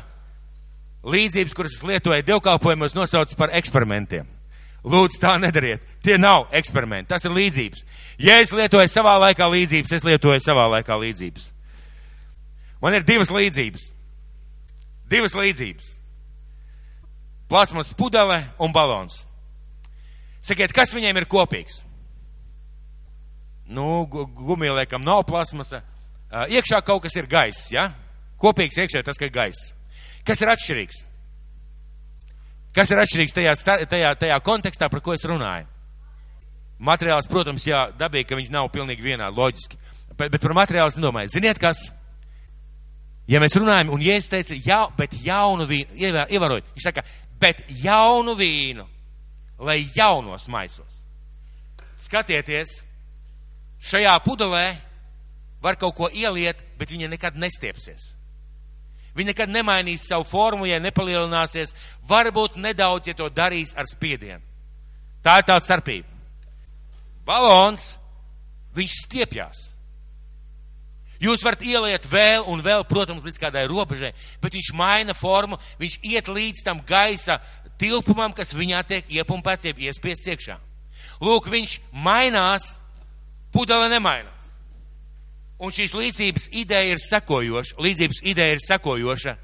[1.02, 4.37] līdzības, kuras es lietoju dievkalpojumos, nosauc par eksperimentiem.
[4.88, 5.84] Lūdzu, tā nedariet.
[6.04, 7.84] Tie nav eksperimenti, tas ir līdzības.
[8.22, 11.50] Ja es lietoju savā laikā līdzības, es lietoju savā laikā līdzības.
[12.82, 13.90] Man ir divas līdzības.
[15.10, 15.90] Divas līdzības.
[17.48, 19.24] Plasmas pudele un balons.
[20.44, 21.82] Sakiet, kas viņiem ir kopīgs?
[23.68, 25.82] Nu, gumija liekam nav plasmasa.
[26.28, 27.90] Iekšā kaut kas ir gaiss, ja?
[28.40, 29.72] Kopīgs iekšā tas, ka ir gaiss.
[30.24, 31.04] Kas ir atšķirīgs?
[32.78, 33.52] Kas ir atšķirīgs tajā,
[33.90, 35.66] tajā, tajā kontekstā, par ko es runāju?
[36.78, 39.80] Materiāls, protams, jā, dabīgi, ka viņš nav pilnīgi vienāds, loģiski.
[40.12, 41.32] Bet, bet par materiālu es nedomāju.
[41.32, 41.88] Ziniet, kas?
[43.28, 45.98] Ja mēs runājam, un Jēzus teica, jā, bet jaunu vīnu,
[46.30, 47.02] ievērojot, viņš saka,
[47.42, 48.86] bet jaunu vīnu,
[49.66, 51.02] lai jaunos maisos.
[51.98, 52.78] Skatieties,
[53.90, 54.68] šajā pudelē
[55.66, 58.12] var kaut ko ieliet, bet viņa nekad nestiepsies.
[59.18, 61.74] Viņa nekad nemainīs savu formu, ja nepalielināsies.
[62.06, 64.44] Varbūt nedaudz, ja to darīs ar spiedienu.
[65.24, 66.06] Tā ir tā starpība.
[67.26, 67.96] Balons,
[68.78, 69.64] viņš stiepjas.
[71.18, 75.98] Jūs varat ieliet vēl un vēl, protams, līdz kādai robežai, bet viņš maina formu, viņš
[76.06, 77.40] iet līdz tam gaisa
[77.78, 80.58] tilpumam, kas viņā tiek iepumpēts, jeb iespiests iekšā.
[81.18, 82.76] Lūk, viņš mainās,
[83.50, 84.37] pudele nemainās.
[85.58, 89.34] Un šīs līdzības ideja ir sekojoša, līdzības ideja ir sekojoša,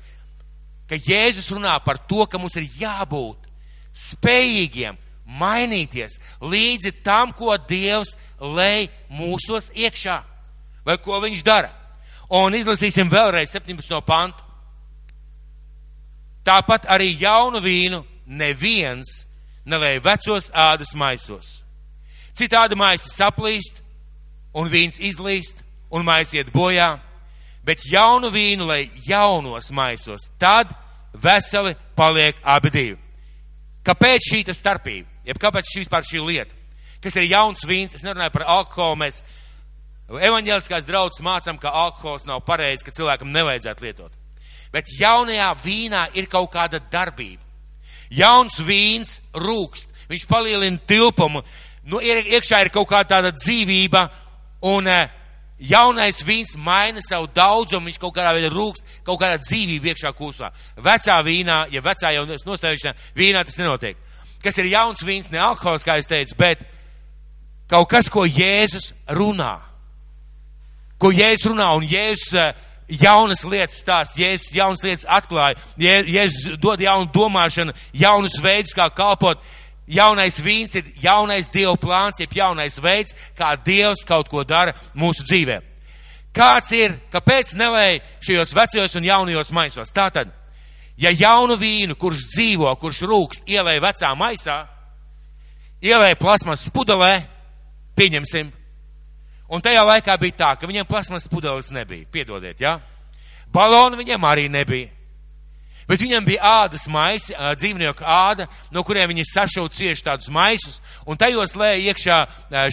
[0.87, 3.49] ka Jēzus runā par to, ka mums ir jābūt
[3.95, 4.99] spējīgiem
[5.41, 10.21] mainīties līdzi tam, ko Dievs lej mūsos iekšā,
[10.87, 11.73] vai ko viņš dara.
[12.31, 13.99] Un izlasīsim vēlreiz 17.
[14.07, 14.45] pantu.
[16.45, 19.25] Tāpat arī jaunu vīnu neviens
[19.65, 21.63] nelēja vecos ādas maisos.
[22.37, 23.81] Citādi maisi saplīst
[24.55, 25.64] un vīns izlīst
[25.95, 26.97] un maisiet bojā,
[27.65, 30.73] bet jaunu vīnu, lai jaunos maisos, tad
[31.15, 32.99] veseli paliek abi divi.
[33.85, 35.09] Kāpēc šī starpība?
[35.29, 36.57] Jeb kāpēc šī vispār šī lieta?
[37.05, 37.95] Kas ir jauns vīns?
[37.97, 38.97] Es nerunāju par alkoholu.
[39.03, 39.21] Mēs
[40.09, 44.13] evaņģēliskās draudzes mācām, ka alkohols nav pareizi, ka cilvēkam nevajadzētu lietot.
[44.73, 47.43] Bet jaunajā vīnā ir kaut kāda darbība.
[48.15, 51.43] Jauns vīns rūkst, viņš palielina tilpumu,
[51.89, 54.09] nu, iekšā ir kaut kāda dzīvība,
[54.65, 54.89] un
[55.59, 60.51] jaunais vīns maina savu daudzumu, viņš kaut kādā veidā rūkst, kaut kādā dzīvība iekšā kūsā.
[60.83, 63.99] Vecā vīnā, ja vecā jau nostājušanā vīnā tas nenotiek.
[64.45, 66.67] Kas ir jauns vīns, ne alkohols, kā es teicu, bet
[67.71, 69.57] kaut kas, ko Jēzus runā.
[71.01, 72.53] Ko Jēzus runā, un Jēzus eh,
[73.01, 79.41] jaunas lietas stāst, Jēzus jaunas lietas atklāja, Jēzus dod jaunu domāšanu, jaunus veidus, kā kalpot
[79.87, 85.27] Jaunais vīns ir jaunais Dieva plāns, jeb jaunais veids, kā Dievs kaut ko dara mūsu
[85.29, 85.61] dzīvē.
[86.35, 89.93] Kāds ir, kāpēc nelēja šajos vecajos un jaunajos maisos?
[89.95, 90.33] Tātad,
[90.97, 94.57] ja jaunu vīnu, kurš dzīvo, kurš rūkst, ielēja vecā maisā,
[95.85, 97.13] ielēja plasmas pudelē,
[97.95, 98.51] pieņemsim,
[99.53, 102.75] un tajā laikā bija tā, ka viņiem plasmas pudeles nebija, piedodiet, jā?
[102.81, 102.95] Ja?
[103.55, 104.91] Balonu viņiem arī nebija.
[105.89, 111.21] Bet viņam bija ādas maisi, dzīvnieku āda, no kuriem viņi sašauca cieši tādus maisus, un
[111.21, 112.21] tajos lēja iekšā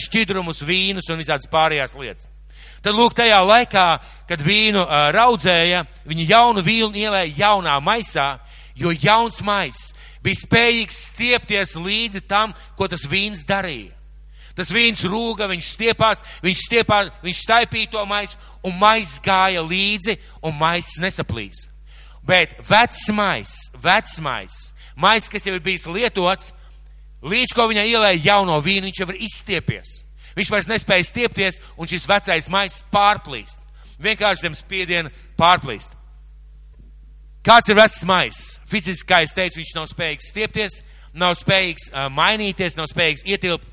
[0.06, 2.30] šķidrumus, vīnus un visādas pārējās lietas.
[2.82, 3.88] Tad lūk, tajā laikā,
[4.30, 8.40] kad vīnu raudzēja, viņi jaunu vīnu ielēja jaunā maisā,
[8.74, 9.92] jo jauns maiss
[10.24, 13.94] bija spējīgs stiepties līdzi tam, ko tas vīns darīja.
[14.58, 20.18] Tas vīns rūga, viņš stiepās, viņš stiepās, viņš staipīja to maisu, un maiss gāja līdzi,
[20.44, 21.71] un maiss nesaplīs.
[22.28, 24.58] Bet vecmais, vecmais,
[24.96, 26.52] mais, kas jau ir bijis lietots,
[27.26, 29.96] līdz ko viņai ielēja jauno vīnu, viņš jau ir izstiepies.
[30.38, 33.60] Viņš vairs nespēja stiepties, un šis vecais mais pārplīst.
[34.02, 35.98] Vienkārši zem spiediena pārplīst.
[37.46, 38.40] Kāds ir vecs mais?
[38.70, 40.80] Fiziski, kā es teicu, viņš nav spējīgs stiepties,
[41.18, 43.68] nav spējīgs uh, mainīties, nav spējīgs ietilpt.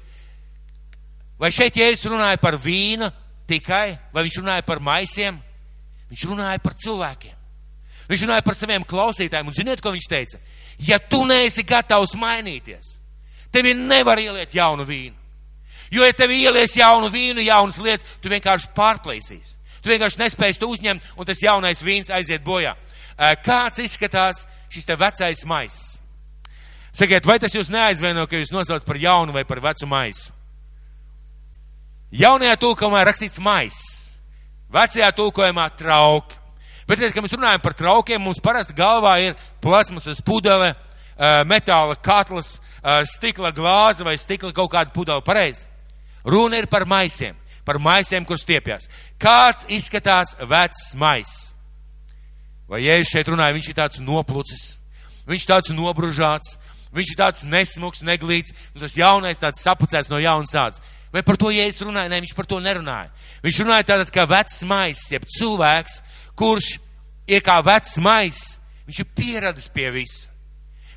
[1.39, 3.11] Vai šeit Jēzus runāja par vīnu
[3.49, 5.39] tikai, vai viņš runāja par maisiem?
[6.09, 7.38] Viņš runāja par cilvēkiem.
[8.09, 10.41] Viņš runāja par saviem klausītājiem, un ziniet, ko viņš teica?
[10.81, 12.95] Ja tu neesi gatavs mainīties,
[13.53, 15.17] tevi nevar ieliet jaunu vīnu.
[15.93, 19.57] Jo, ja tev ielies jaunu vīnu, jaunas lietas, tu vienkārši pārplīsīsi.
[19.83, 22.75] Tu vienkārši nespēsi to uzņemt, un tas jaunais vīns aiziet bojā.
[23.45, 25.99] Kāds izskatās šis te vecais maiss?
[26.93, 30.33] Sakiet, vai tas jūs neaizvieno, ka jūs nosaucat par jaunu vai par vecu maisu?
[32.15, 34.19] Jaunajā tulkojumā rakstīts maiss,
[34.73, 36.37] vecajā tulkojumā trauki.
[36.89, 40.73] Bet, kad mēs runājam par traukiem, mums parasti galvā ir plasmasas pudele,
[41.45, 42.55] metāla katls,
[43.13, 45.21] stikla glāze vai stikla kaut kāda pudele.
[45.25, 45.67] Pareizi.
[46.25, 48.89] Runa ir par maisiem, par maisiem, kur stiepjas.
[49.21, 51.55] Kāds izskatās vecs mais?
[52.69, 54.65] Vai Jēzus šeit runāja, viņš ir tāds noplucis,
[55.29, 56.57] viņš ir tāds nobružāts,
[56.93, 60.83] viņš ir tāds nesmuks, neglīts, nu tas jaunais tāds sapucēts no jaunas sāds.
[61.13, 62.11] Vai par to Jēzus runāja?
[62.13, 63.09] Nē, viņš par to nerunāja.
[63.45, 66.03] Viņš runāja tātad, kā vecs mais, jeb cilvēks,
[66.39, 66.77] kurš
[67.29, 68.39] ir kā vecs mais,
[68.89, 70.29] viņš ir pieradis pie visa.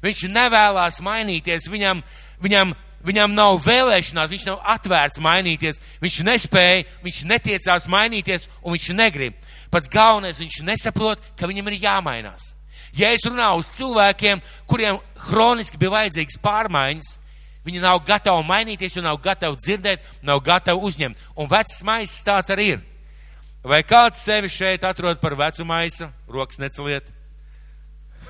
[0.01, 2.01] Viņš nevēlas mainīties, viņam,
[2.41, 2.73] viņam,
[3.06, 9.38] viņam nav vēlēšanās, viņš nav atvērts mainīties, viņš nespēja, viņš netiecās mainīties un viņš negrib.
[9.71, 12.54] Pats galvenais, viņš nesaprot, ka viņam ir jāmainās.
[12.97, 14.97] Ja es runāju uz cilvēkiem, kuriem
[15.30, 17.12] hroniski bija vajadzīgas pārmaiņas,
[17.65, 21.27] viņi nav gatavi mainīties un nav gatavi dzirdēt, nav gatavi uzņemt.
[21.38, 22.82] Un vecs maisa tāds arī ir.
[23.63, 26.10] Vai kāds sevi šeit atrod par vecu maisa?
[26.30, 27.12] Rokas neceliet.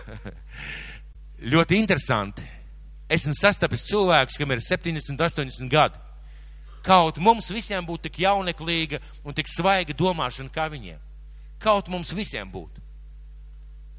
[1.53, 2.47] Ļoti interesanti.
[3.11, 5.99] Esmu sastapis cilvēkus, kam ir 70, 80 gadi.
[6.83, 10.99] Kaut mums visiem būtu tik jauneklīga un tik svaiga domāšana kā viņiem
[11.61, 12.81] kaut mums visiem būtu.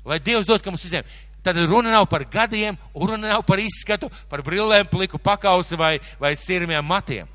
[0.04, 1.06] Lai Dievs dod, ka mums visiem.
[1.42, 6.34] Tad runa nav par gadiem, runa nav par izskatu, par brillēm, pliku pakausi vai, vai
[6.38, 7.30] sirmiem matiem.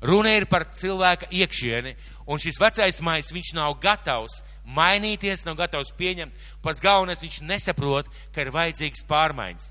[0.00, 1.92] Runa ir par cilvēka iekšieni,
[2.30, 4.38] un šis vecais mais, viņš nav gatavs
[4.70, 6.34] mainīties, nav gatavs pieņemt.
[6.62, 9.66] Pats galvenais, viņš nesaprot, ka ir vajadzīgs pārmaiņas.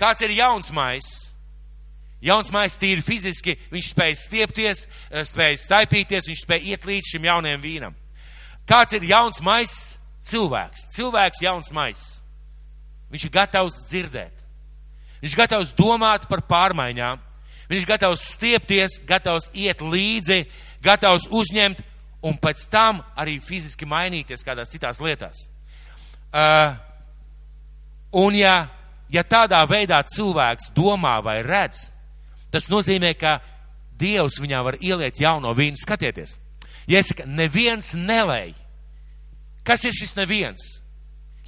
[0.00, 1.10] Kāds ir jauns mais?
[2.24, 4.86] Jauns mais tīri fiziski, viņš spēj stiepties,
[5.28, 7.98] spēj staipīties, viņš spēj iet līdz šim jaunajam vīnam.
[8.64, 9.98] Kāds ir jauns maiss?
[10.24, 10.88] Cilvēks.
[10.96, 12.22] Cilvēks jauns maiss.
[13.12, 14.40] Viņš ir gatavs dzirdēt.
[15.20, 17.20] Viņš ir gatavs domāt par pārmaiņām.
[17.68, 20.46] Viņš ir gatavs stiepties, gatavs iet līdzi,
[20.84, 21.80] gatavs uzņemt
[22.24, 25.46] un pēc tam arī fiziski mainīties kādās citās lietās.
[26.34, 26.74] Uh,
[28.24, 28.68] un ja,
[29.12, 31.88] ja tādā veidā cilvēks domā vai redz,
[32.52, 33.38] tas nozīmē, ka
[33.94, 35.78] Dievs viņā var ieliet jauno vīnu.
[35.78, 36.38] Skatieties!
[36.90, 38.52] Ja es saku, neviens nelēj,
[39.64, 40.64] kas ir šis neviens?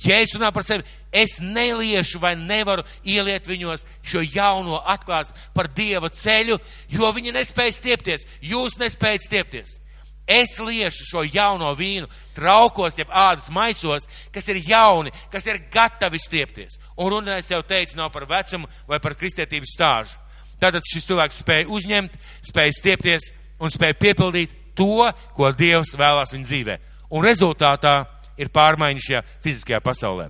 [0.05, 5.71] Ja es runāju par sevi, es neliešu vai nevaru ieliet viņos šo jauno atklāsmu par
[5.73, 6.59] Dieva ceļu,
[6.93, 9.79] jo viņi nespēja stiepties, jūs nespējat stiepties.
[10.27, 16.19] Es liešu šo jauno vīnu traukos, jeb ādas maisos, kas ir jauni, kas ir gatavi
[16.19, 16.81] stiepties.
[16.99, 20.19] Un runā es jau teicu, nav par vecumu vai par kristietības stāžu.
[20.61, 22.19] Tātad šis cilvēks spēja uzņemt,
[22.51, 23.31] spēja stiepties
[23.63, 25.07] un spēja piepildīt to,
[25.37, 26.77] ko Dievs vēlās viņa dzīvē.
[27.15, 28.01] Un rezultātā
[28.37, 30.29] ir pārmaiņas šajā fiziskajā pasaulē.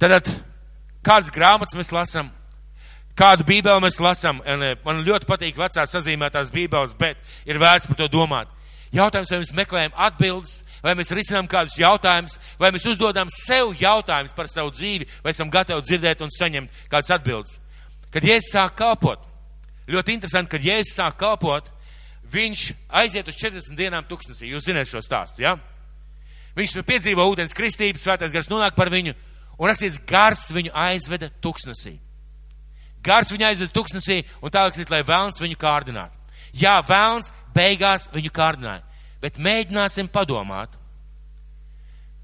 [0.00, 0.30] Tad
[1.04, 2.30] kādas grāmatas mēs lasām,
[3.18, 4.42] kādu bībeli mēs lasām.
[4.44, 8.50] Eh, man ļoti patīk vecās sazīmētās bībeles, bet ir vērts par to domāt.
[8.94, 14.34] Jautājums, vai mēs meklējam atbildes, vai mēs risinām kādus jautājumus, vai mēs uzdodam sev jautājumus
[14.36, 17.58] par savu dzīvi, vai esam gatavi dzirdēt un saņemt kādas atbildes.
[18.14, 19.18] Kad Jēzus sāk kalpot,
[19.90, 21.72] ļoti interesanti, kad Jēzus sāk kalpot,
[22.30, 22.68] viņš
[23.02, 24.52] aiziet uz 40 dienām tuksnesī.
[24.52, 25.56] Jūs zināt šo stāstu, jā?
[25.56, 25.73] Ja?
[26.54, 29.14] Viņš piedzīvo ūdens kristības, svētais gars nonāk par viņu,
[29.58, 31.96] un rakstīts, gars viņu aizveda tuksnesī.
[33.04, 36.16] Gars viņu aizveda tuksnesī, un tālāk rakstīts, lai vēlns viņu kārdinātu.
[36.54, 38.84] Jā, vēlns beigās viņu kārdināja,
[39.22, 40.78] bet mēģināsim padomāt.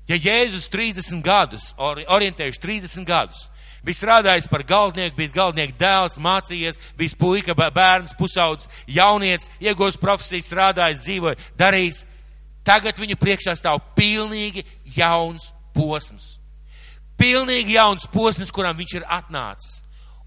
[0.08, 3.44] Ja Jēzus 30 gadus, orientējuši 30 gadus,
[3.86, 10.46] bija strādājis par galdnieku, bijis galdnieku dēls, mācījies, bijis puika, bērns, pusaudzis, jaunietis, iegūst profesiju,
[10.46, 12.04] strādājis, dzīvoja, darījis.
[12.66, 14.64] Tagad viņu priekšā stāv pilnīgi
[14.96, 16.36] jauns posms.
[17.20, 19.80] Pilnīgi jauns posms, kuram viņš ir atnācis.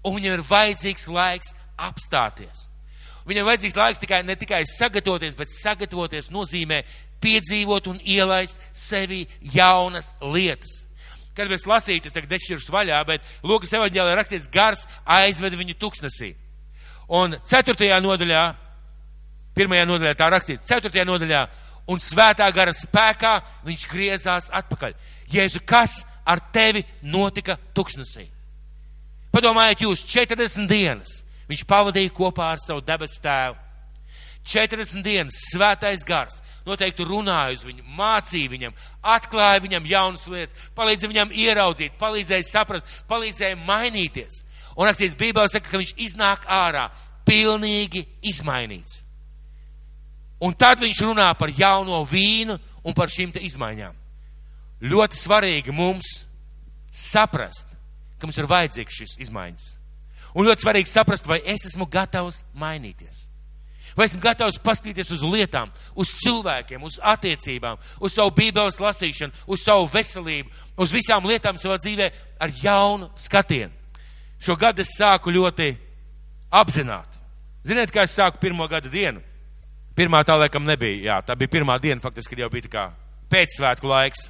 [0.04, 2.68] Un viņam ir vajadzīgs laiks apstāties.
[3.24, 6.82] Viņam vajadzīgs laiks tikai, ne tikai sagatavoties, bet sagatavoties nozīmē
[7.24, 10.82] piedzīvot un ielaist sevi jaunas lietas.
[11.34, 16.34] Kad mēs lasītu, es tagad dešķirus vaļā, bet Lūkas evaņģēlē rakstīts, gars aizveda viņu tuksnesī.
[17.10, 18.44] Un ceturtajā nodaļā,
[19.56, 21.42] pirmajā nodaļā tā rakstīts, ceturtajā nodaļā,
[21.90, 23.34] un svētā gara spēkā
[23.66, 24.94] viņš griezās atpakaļ.
[25.32, 28.28] Jēzu, kas ar tevi notika tuksnesī?
[29.34, 31.20] Padomājiet jūs, 40 dienas
[31.50, 33.58] viņš pavadīja kopā ar savu debesu tēvu.
[34.44, 38.74] 40 dienas svētais gars noteikti runāja uz viņu, mācīja viņam,
[39.14, 44.42] atklāja viņam jaunas lietas, palīdzēja viņam ieraudzīt, palīdzēja saprast, palīdzēja mainīties.
[44.76, 46.88] Un rakstīts Bībelē saka, ka viņš iznāk ārā
[47.24, 49.03] pilnīgi izmainīts.
[50.44, 53.94] Un tad viņš runā par jauno vīnu un par šīm izmaiņām.
[54.84, 56.26] Ļoti svarīgi mums
[56.92, 57.70] saprast,
[58.18, 59.70] ka mums ir vajadzīgs šis izmaiņas.
[60.34, 63.28] Un ļoti svarīgi saprast, vai es esmu gatavs mainīties.
[63.94, 69.62] Vai esmu gatavs paskatīties uz lietām, uz cilvēkiem, uz attiecībām, uz savu bībeles lasīšanu, uz
[69.62, 70.50] savu veselību,
[70.82, 72.10] uz visām lietām savā dzīvē
[72.42, 73.70] ar jaunu skatienu.
[74.42, 75.70] Šo gadu es sāku ļoti
[76.50, 77.22] apzināti.
[77.64, 79.22] Ziniet, kā es sāku pirmo gada dienu?
[79.94, 82.84] Pirmā tā laikam nebija, jā, tā bija pirmā diena, faktiski jau bija tā kā
[83.30, 84.28] pēcsvētku laiks.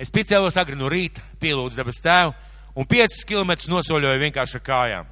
[0.00, 2.34] Es piecēlos agri no rīta, pielūdzu debes tēvu
[2.74, 5.10] un 5 km nosoļoju vienkārši ar kājām.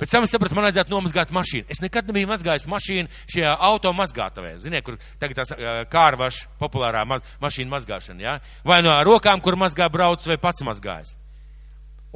[0.00, 1.66] Pēc tam es sapratu, man vajadzētu nomazgāt mašīnu.
[1.68, 4.54] Es nekad nebiju mazgājis mašīnu šajā auto mazgātavē.
[4.62, 5.52] Ziniet, kur tagad tās
[5.92, 8.32] kārvaša populārā ma mašīna mazgāšana, jā?
[8.38, 8.54] Ja?
[8.64, 11.18] Vai no rokām, kur mazgā brauc, vai pats mazgājas.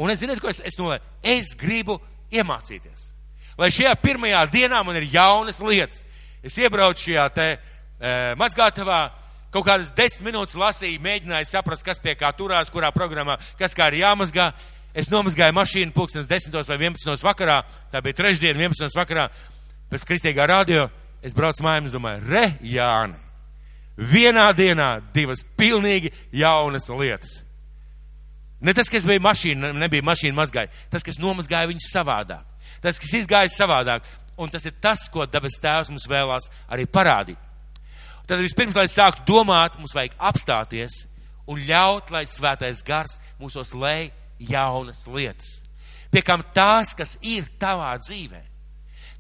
[0.01, 1.05] Un es ziniet, ko es, es nolēju?
[1.35, 1.99] Es gribu
[2.33, 3.11] iemācīties.
[3.61, 6.07] Lai šajā pirmajā dienā man ir jaunas lietas.
[6.45, 9.01] Es iebraucu šajā te uh, mazgātavā,
[9.55, 13.89] kaut kādas desmit minūtes lasīju, mēģināju saprast, kas pie kā turās, kurā programmā, kas kā
[13.93, 14.51] ir jāmazgā.
[14.95, 19.27] Es nomazgāju mašīnu pulkstens 10 vai 11 vakarā, tā bija trešdiena, 11 vakarā,
[19.91, 20.87] pēc kristīgā radio.
[21.25, 23.17] Es braucu mājās, domāju, re, Jāni,
[23.97, 27.41] vienā dienā divas pilnīgi jaunas lietas.
[28.65, 32.45] Ne tas, kas bija mašīna, nebija mašīna mazgāja, tas, kas nomazgāja viņus savādāk.
[32.85, 34.05] Tas, kas izgāja savādāk.
[34.37, 37.39] Un tas ir tas, ko dabas tēvs mums vēlās arī parādīt.
[38.27, 41.05] Tad vispirms, lai sāktu domāt, mums vajag apstāties
[41.51, 44.11] un ļaut, lai svētais gars mūsos lej
[44.41, 45.61] jaunas lietas.
[46.11, 48.41] Pie kam tās, kas ir tavā dzīvē.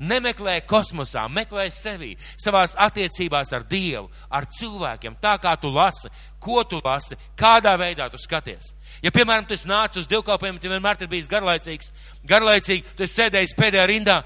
[0.04, 6.10] Nemeklē kosmosā, meklē sevi, savās attiecībās ar Dievu, ar cilvēkiem, tā kā tu lasi,
[6.42, 8.72] ko tu lasi, kādā veidā tu skaties.
[9.04, 11.92] Ja, piemēram, tu nāc uz divkalpojumu, tu vienmēr ir bijis garlaicīgs,
[12.26, 14.22] garlaicīgi, tu sēdējis pēdējā rindā.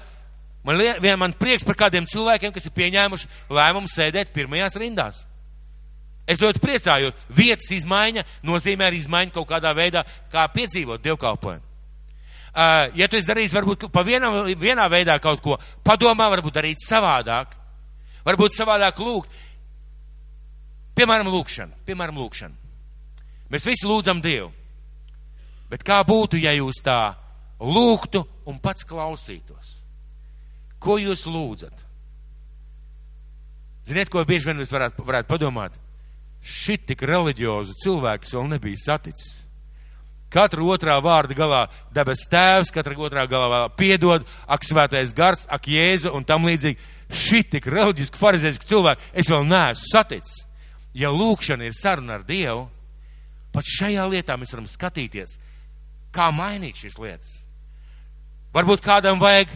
[0.63, 5.23] Man, vien man prieks par kādiem cilvēkiem, kas ir pieņēmuši lēmumu sēdēt pirmajās rindās.
[6.29, 7.15] Es ļoti priecājos.
[7.33, 11.65] Vietas izmaiņa nozīmē arī izmaiņu kaut kādā veidā, kā piedzīvot dievkalpojumu.
[12.49, 16.81] Uh, ja tu esi darījis varbūt pa vienā, vienā veidā kaut ko, padomā, varbūt darīt
[16.81, 17.53] savādāk,
[18.25, 19.33] varbūt savādāk lūgt.
[20.97, 21.77] Piemēram, lūkšana.
[21.87, 22.55] Piemēram, lūkšana.
[23.53, 24.49] Mēs visi lūdzam Dievu.
[25.69, 27.13] Bet kā būtu, ja jūs tā
[27.61, 29.78] lūgtu un pats klausītos?
[30.79, 31.85] Ko jūs lūdzat?
[33.89, 35.77] Ziniet, ko bieži vien jūs varētu, varētu padomāt?
[36.41, 39.43] šit tik reliģiozu cilvēku vēl nebiju saticis.
[40.29, 41.63] Katra otrā vārda galā
[41.93, 46.77] debes tēvs, katra otrā galā piedod, ak svētais gars, ak jēzu un tam līdzīgi.
[47.09, 50.43] Šit tik reliģisku farizēsku cilvēku es vēl neesmu saticis.
[50.93, 52.67] Ja lūkšana ir saruna ar Dievu,
[53.53, 55.37] pat šajā lietā mēs varam skatīties,
[56.13, 57.39] kā mainīt šīs lietas.
[58.53, 59.49] Varbūt kādam vajag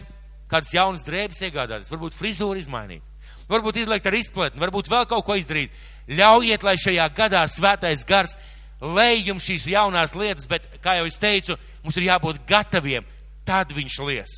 [0.54, 3.02] kādas jaunas drēbes iegādāties, varbūt frizūru izmainīt,
[3.50, 5.74] varbūt izliekt ar izpletni, varbūt vēl kaut ko izdarīt
[6.08, 8.36] Ļaujiet, lai šajā gadā svētais gars
[8.80, 13.06] lej jums šīs jaunās lietas, bet, kā jau es teicu, mums ir jābūt gataviem,
[13.46, 14.34] tad viņš lies.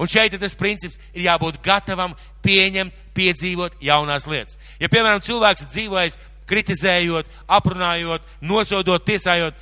[0.00, 2.12] Un šeit ir tas princips, ir jābūt gatavam
[2.44, 4.58] pieņemt, piedzīvot jaunās lietas.
[4.80, 6.18] Ja, piemēram, cilvēks dzīvojas
[6.50, 9.56] kritizējot, aprunājot, nosodot, tiesājot,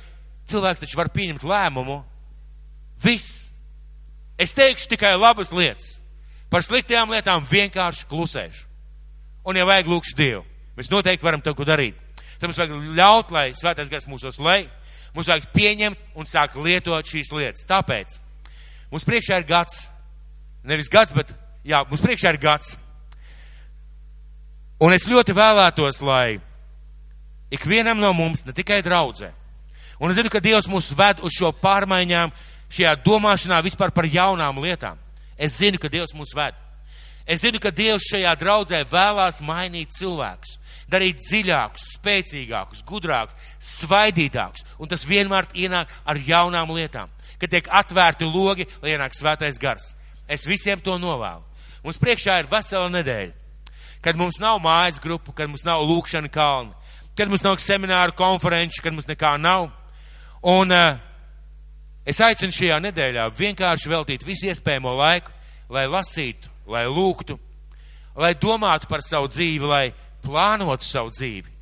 [0.49, 2.01] cilvēks taču var pieņemt lēmumu.
[3.03, 3.48] Viss.
[4.39, 5.97] Es teikšu tikai labas lietas.
[6.49, 8.65] Par sliktajām lietām vienkārši klusēšu.
[9.45, 10.45] Un, ja vajag, lūkšu Dievu.
[10.77, 11.97] Mēs noteikti varam to darīt.
[12.39, 14.69] Tad mums vajag ļaut, lai svētais gars mūsos lej,
[15.11, 17.65] mums vajag pieņemt un sākt lietot šīs lietas.
[17.67, 18.15] Tāpēc
[18.93, 19.81] mums priekšā ir gads,
[20.63, 21.33] nevis gads, bet
[21.67, 22.77] jā, mums priekšā ir gads.
[24.79, 26.39] Un es ļoti vēlētos, lai
[27.51, 29.33] ikvienam no mums, ne tikai draudzē,
[29.99, 32.31] un es zinu, ka Dievs mūs ved uz šo pārmaiņām,
[32.69, 34.97] šajā domāšanā vispār par jaunām lietām.
[35.37, 36.55] Es zinu, ka Dievs mūs ved.
[37.29, 40.57] Es zinu, ka Dievs šajā draudzē vēlās mainīt cilvēkus
[40.89, 48.27] darīt dziļākus, spēcīgākus, gudrākus, svaidītākus, un tas vienmēr ienāk ar jaunām lietām, kad tiek atvērti
[48.27, 49.93] logi, lai ienāk svētais gars.
[50.29, 51.45] Es visiem to novēlu.
[51.85, 53.33] Mums priekšā ir vesela nedēļa,
[54.03, 56.73] kad mums nav mājas grupu, kad mums nav lūkšana kalni,
[57.17, 59.69] kad mums nav semināru konferenču, kad mums nekā nav.
[60.39, 60.97] Un uh,
[62.09, 65.31] es aicinu šajā nedēļā vienkārši veltīt visu iespējamo laiku,
[65.69, 67.37] lai lasītu, lai lūgtu,
[68.17, 69.85] lai domātu par savu dzīvi, lai
[70.25, 71.57] plānot savu dzīvi.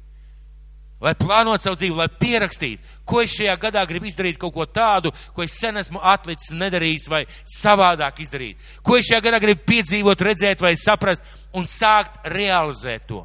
[1.04, 5.12] Lai plānot savu dzīvi, lai pierakstītu, ko es šajā gadā gribu izdarīt, kaut ko tādu,
[5.36, 7.22] ko es sen esmu atlicis, nedarījis vai
[7.54, 8.58] savādāk izdarīt.
[8.82, 11.22] Ko es šajā gadā gribu piedzīvot, redzēt vai saprast
[11.54, 13.22] un sākt realizēt to.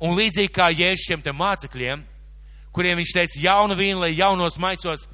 [0.00, 2.02] Un līdzīgi kā Jēzus šiem te mācekļiem,
[2.72, 5.06] kuriem viņš teica jaunu vīnu, lai jaunos maisos,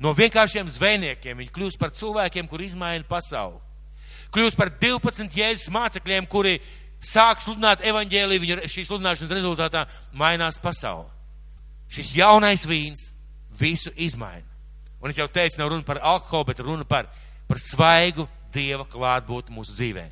[0.00, 3.60] no vienkāršiem zvejniekiem viņi kļūst par cilvēkiem, kur izmaina pasauli.
[4.34, 6.58] Kļūst par 12 Jēzus mācekļiem, kuri
[7.02, 9.86] sāk sludināt evaņģēliju, viņa šīs sludināšanas rezultātā
[10.16, 11.08] mainās pasaule.
[11.90, 13.08] Šis jaunais vīns
[13.58, 14.46] visu izmaina.
[15.00, 17.08] Un es jau teicu, nav runa par alkoholu, bet runa par,
[17.48, 20.04] par svaigu Dieva klātbūtni mūsu dzīvē.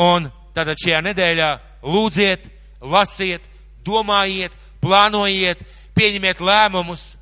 [0.00, 1.48] Un tātad šajā nedēļā
[1.82, 2.46] lūdziet,
[2.80, 3.44] lasiet,
[3.84, 5.64] domājiet, plānojiet,
[5.96, 7.16] pieņemiet lēmumus,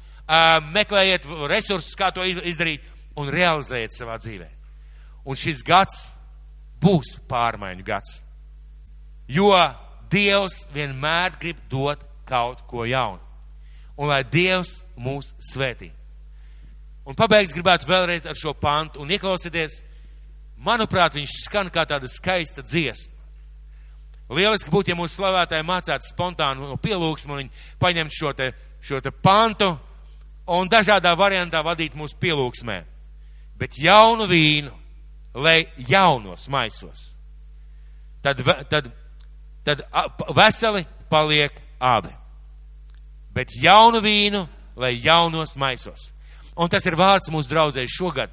[0.70, 2.84] meklējiet resursus, kā to izdarīt
[3.18, 4.48] un realizējiet savā dzīvē.
[5.26, 6.08] Un šis gads
[6.80, 8.20] būs pārmaiņu gads.
[9.30, 9.52] Jo
[10.10, 13.20] Dievs vienmēr grib dot kaut ko jaunu.
[14.00, 15.90] Un lai Dievs mūs svētī.
[17.06, 19.80] Un pabeigts gribētu vēlreiz ar šo pantu un ieklausieties,
[20.62, 23.16] manuprāt, viņš skan kā tāda skaista dziesma.
[24.30, 29.10] Lieliski būtu, ja mūsu slavētāji mācētu spontānu pielūgsmu un viņi paņemtu šo te, šo te
[29.10, 29.72] pantu
[30.46, 32.82] un dažādā variantā vadīt mūsu pielūgsmē.
[33.60, 34.72] Bet jaunu vīnu,
[35.34, 37.10] lai jaunos maisos.
[38.22, 38.90] Tad, tad,
[39.64, 39.82] tad
[40.36, 42.12] veseli paliek abi.
[43.34, 46.10] Bet jaunu vīnu, lai jaunos maisos.
[46.56, 48.32] Un tas ir vārds mūsu draudzēji šogad.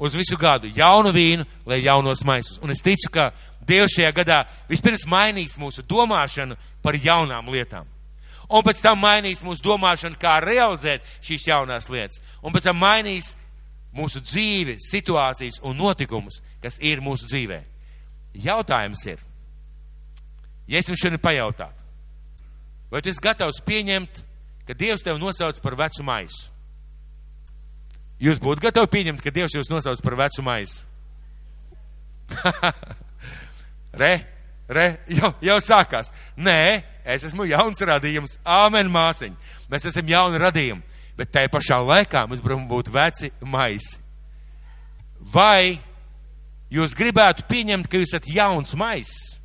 [0.00, 2.60] Uz visu gadu jaunu vīnu, lai jaunos maisus.
[2.64, 3.30] Un es ticu, ka
[3.66, 4.38] Dievs šajā gadā
[4.70, 7.86] vispirms mainīs mūsu domāšanu par jaunām lietām.
[8.50, 12.18] Un pēc tam mainīs mūsu domāšanu, kā realizēt šīs jaunās lietas.
[12.42, 13.34] Un pēc tam mainīs
[13.94, 17.60] mūsu dzīvi, situācijas un notikumus, kas ir mūsu dzīvē.
[18.42, 19.22] Jautājums ir,
[20.70, 21.86] ja es jums šodien pajautātu,
[22.90, 24.22] vai tu esi gatavs pieņemt,
[24.66, 26.50] ka Dievs tevi nosauc par vecu maisu?
[28.20, 30.82] Jūs būtu gatavi pieņemt, ka Dievs jūs nosauc par vecu maisu?
[34.02, 34.12] re,
[34.68, 36.12] re, jau, jau sākās.
[36.36, 36.60] Nē,
[37.04, 38.38] es esmu jauns radījums.
[38.44, 39.34] Āmen, māsiņ.
[39.70, 40.82] Mēs esam jauni radījumi.
[41.18, 43.98] Bet tajā pašā laikā mēs varam būt veci maisi.
[45.20, 45.76] Vai
[46.72, 49.36] jūs gribētu pieņemt, ka jūs esat jauns maisis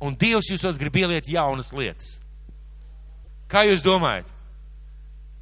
[0.00, 2.16] un Dievs jūsos grib ieliet jaunas lietas?
[3.50, 4.30] Kā jūs domājat?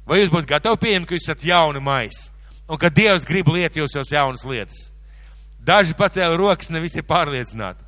[0.09, 2.27] Vai jūs būtu gatavi pieņemt, ka jūs esat jauni maisi?
[2.69, 4.91] un ka Dievs grib liet jūsos jaunas lietas.
[5.65, 7.83] Daži pacēla rokas, ne visi ir pārliecināti.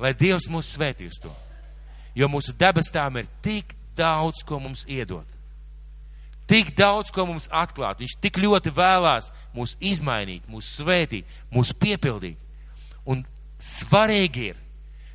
[0.00, 1.30] Lai Dievs mūs svētī uz to.
[2.20, 5.24] Jo mūsu debestām ir tik daudz, ko mums iedot.
[6.50, 8.02] Tik daudz, ko mums atklāt.
[8.02, 12.36] Viņš tik ļoti vēlās mūs izmainīt, mūs svētīt, mūs piepildīt.
[13.08, 13.22] Un
[13.62, 14.58] svarīgi ir,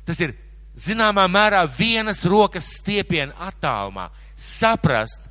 [0.08, 0.34] tas ir
[0.80, 5.28] zināmā mērā vienas rokas stiepiena attālumā, saprast,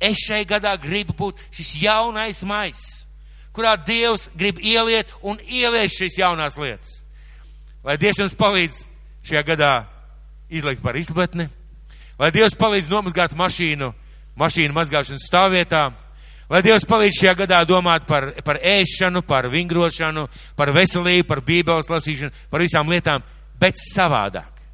[0.00, 3.06] es šai gadā gribu būt šis jaunais maiss,
[3.52, 7.00] kurā Dievs grib ieliet un ieliet šīs jaunās lietas.
[7.84, 8.84] Lai Dievs jums palīdz
[9.26, 9.74] šajā gadā
[10.50, 11.48] izlikt par izpletni,
[12.18, 13.90] lai Dievs palīdz nomazgāt mašīnu,
[14.40, 15.86] mašīnu mazgāšanas stāvvietā,
[16.50, 21.90] lai Dievs palīdz šajā gadā domāt par, par ēšanu, par vingrošanu, par veselību, par bībeles
[21.90, 23.24] lasīšanu, par visām lietām,
[23.60, 24.64] bet savādāk.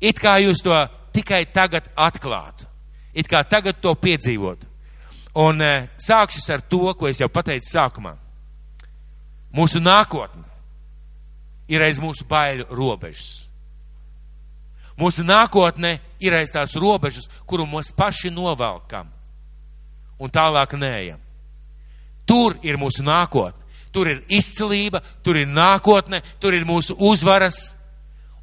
[0.00, 0.76] It kā jūs to
[1.14, 2.74] tikai tagad atklātu
[3.14, 4.66] it kā tagad to piedzīvot.
[5.38, 8.14] Un e, sākšu ar to, ko es jau pateicu sākumā.
[9.54, 10.42] Mūsu nākotne
[11.70, 13.43] ir aiz mūsu baiļu robežas.
[15.00, 19.10] Mūsu nākotne ir aiz tās robežas, kuru mēs paši novelkam
[20.18, 21.18] un tālāk neejam.
[22.24, 23.60] Tur ir mūsu nākotne,
[23.92, 27.74] tur ir izcilība, tur ir nākotne, tur ir mūsu uzvaras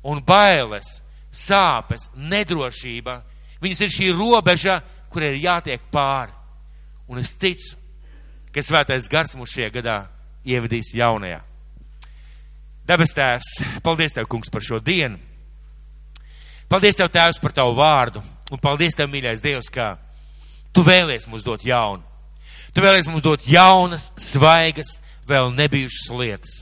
[0.03, 0.99] un bailes,
[1.31, 3.21] sāpes, nedrošība
[3.61, 4.79] Viņas ir šī robeža,
[5.11, 6.33] kur ir jātiek pāri.
[7.11, 7.75] Un es ticu,
[8.53, 9.97] ka svētais gars mūs šajā gadā
[10.47, 11.41] ievedīs jaunajā.
[12.89, 13.51] Dabas tēvs,
[13.85, 15.19] paldies tev, kungs, par šo dienu.
[16.71, 18.23] Paldies tev, tēvs, par tavu vārdu.
[18.51, 19.93] Un paldies tev, mīļais Dievs, ka
[20.75, 22.03] tu vēlies mums dot jaunu.
[22.71, 24.97] Tu vēlies mums dot jaunas, svaigas,
[25.27, 26.57] vēl nebijušas lietas.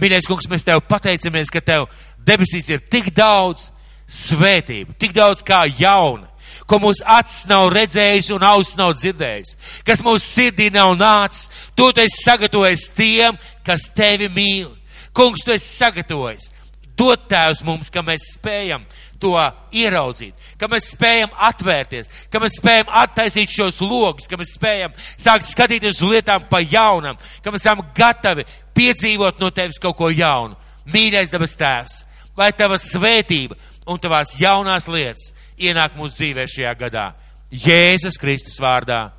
[0.00, 1.84] Mīļais kungs, mēs tev pateicamies, ka tev
[2.24, 3.68] debesīs ir tik daudz
[4.08, 6.32] svētību, tik daudz kā jauna
[6.66, 11.90] ko mūsu acis nav redzējis un auss nav dzirdējis, kas mūsu sirdī nav nācis, to
[11.92, 14.70] tu esi sagatavojis tiem, kas tevi mīl.
[15.12, 16.48] Kungs, tu esi sagatavojis.
[16.96, 18.84] Dod tēvs mums, ka mēs spējam
[19.22, 19.32] to
[19.78, 25.48] ieraudzīt, ka mēs spējam atvērties, ka mēs spējam attaisīt šos logus, ka mēs spējam sākt
[25.48, 28.46] skatīties uz lietām pa jaunam, ka mēs esam gatavi
[28.76, 30.58] piedzīvot no tevis kaut ko jaunu.
[30.92, 32.00] Mīļais dabas tēvs,
[32.36, 33.56] lai tava svētība
[33.86, 35.30] un tavās jaunās lietas
[35.62, 37.12] ienāk mūsu dzīvē šajā gadā.
[37.52, 39.10] Jēzus Kristus vārdā.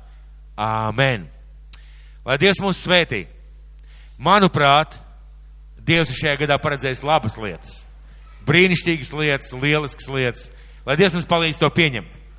[0.58, 1.26] Āmen.
[2.24, 3.24] Lai Dievs mūs svētī.
[4.18, 5.00] Manuprāt,
[5.84, 7.82] Dievs ir šajā gadā paredzējis labas lietas,
[8.48, 10.50] brīnišķīgas lietas, lieliskas lietas.
[10.84, 12.23] Lai Dievs mums palīdz to pieņemt.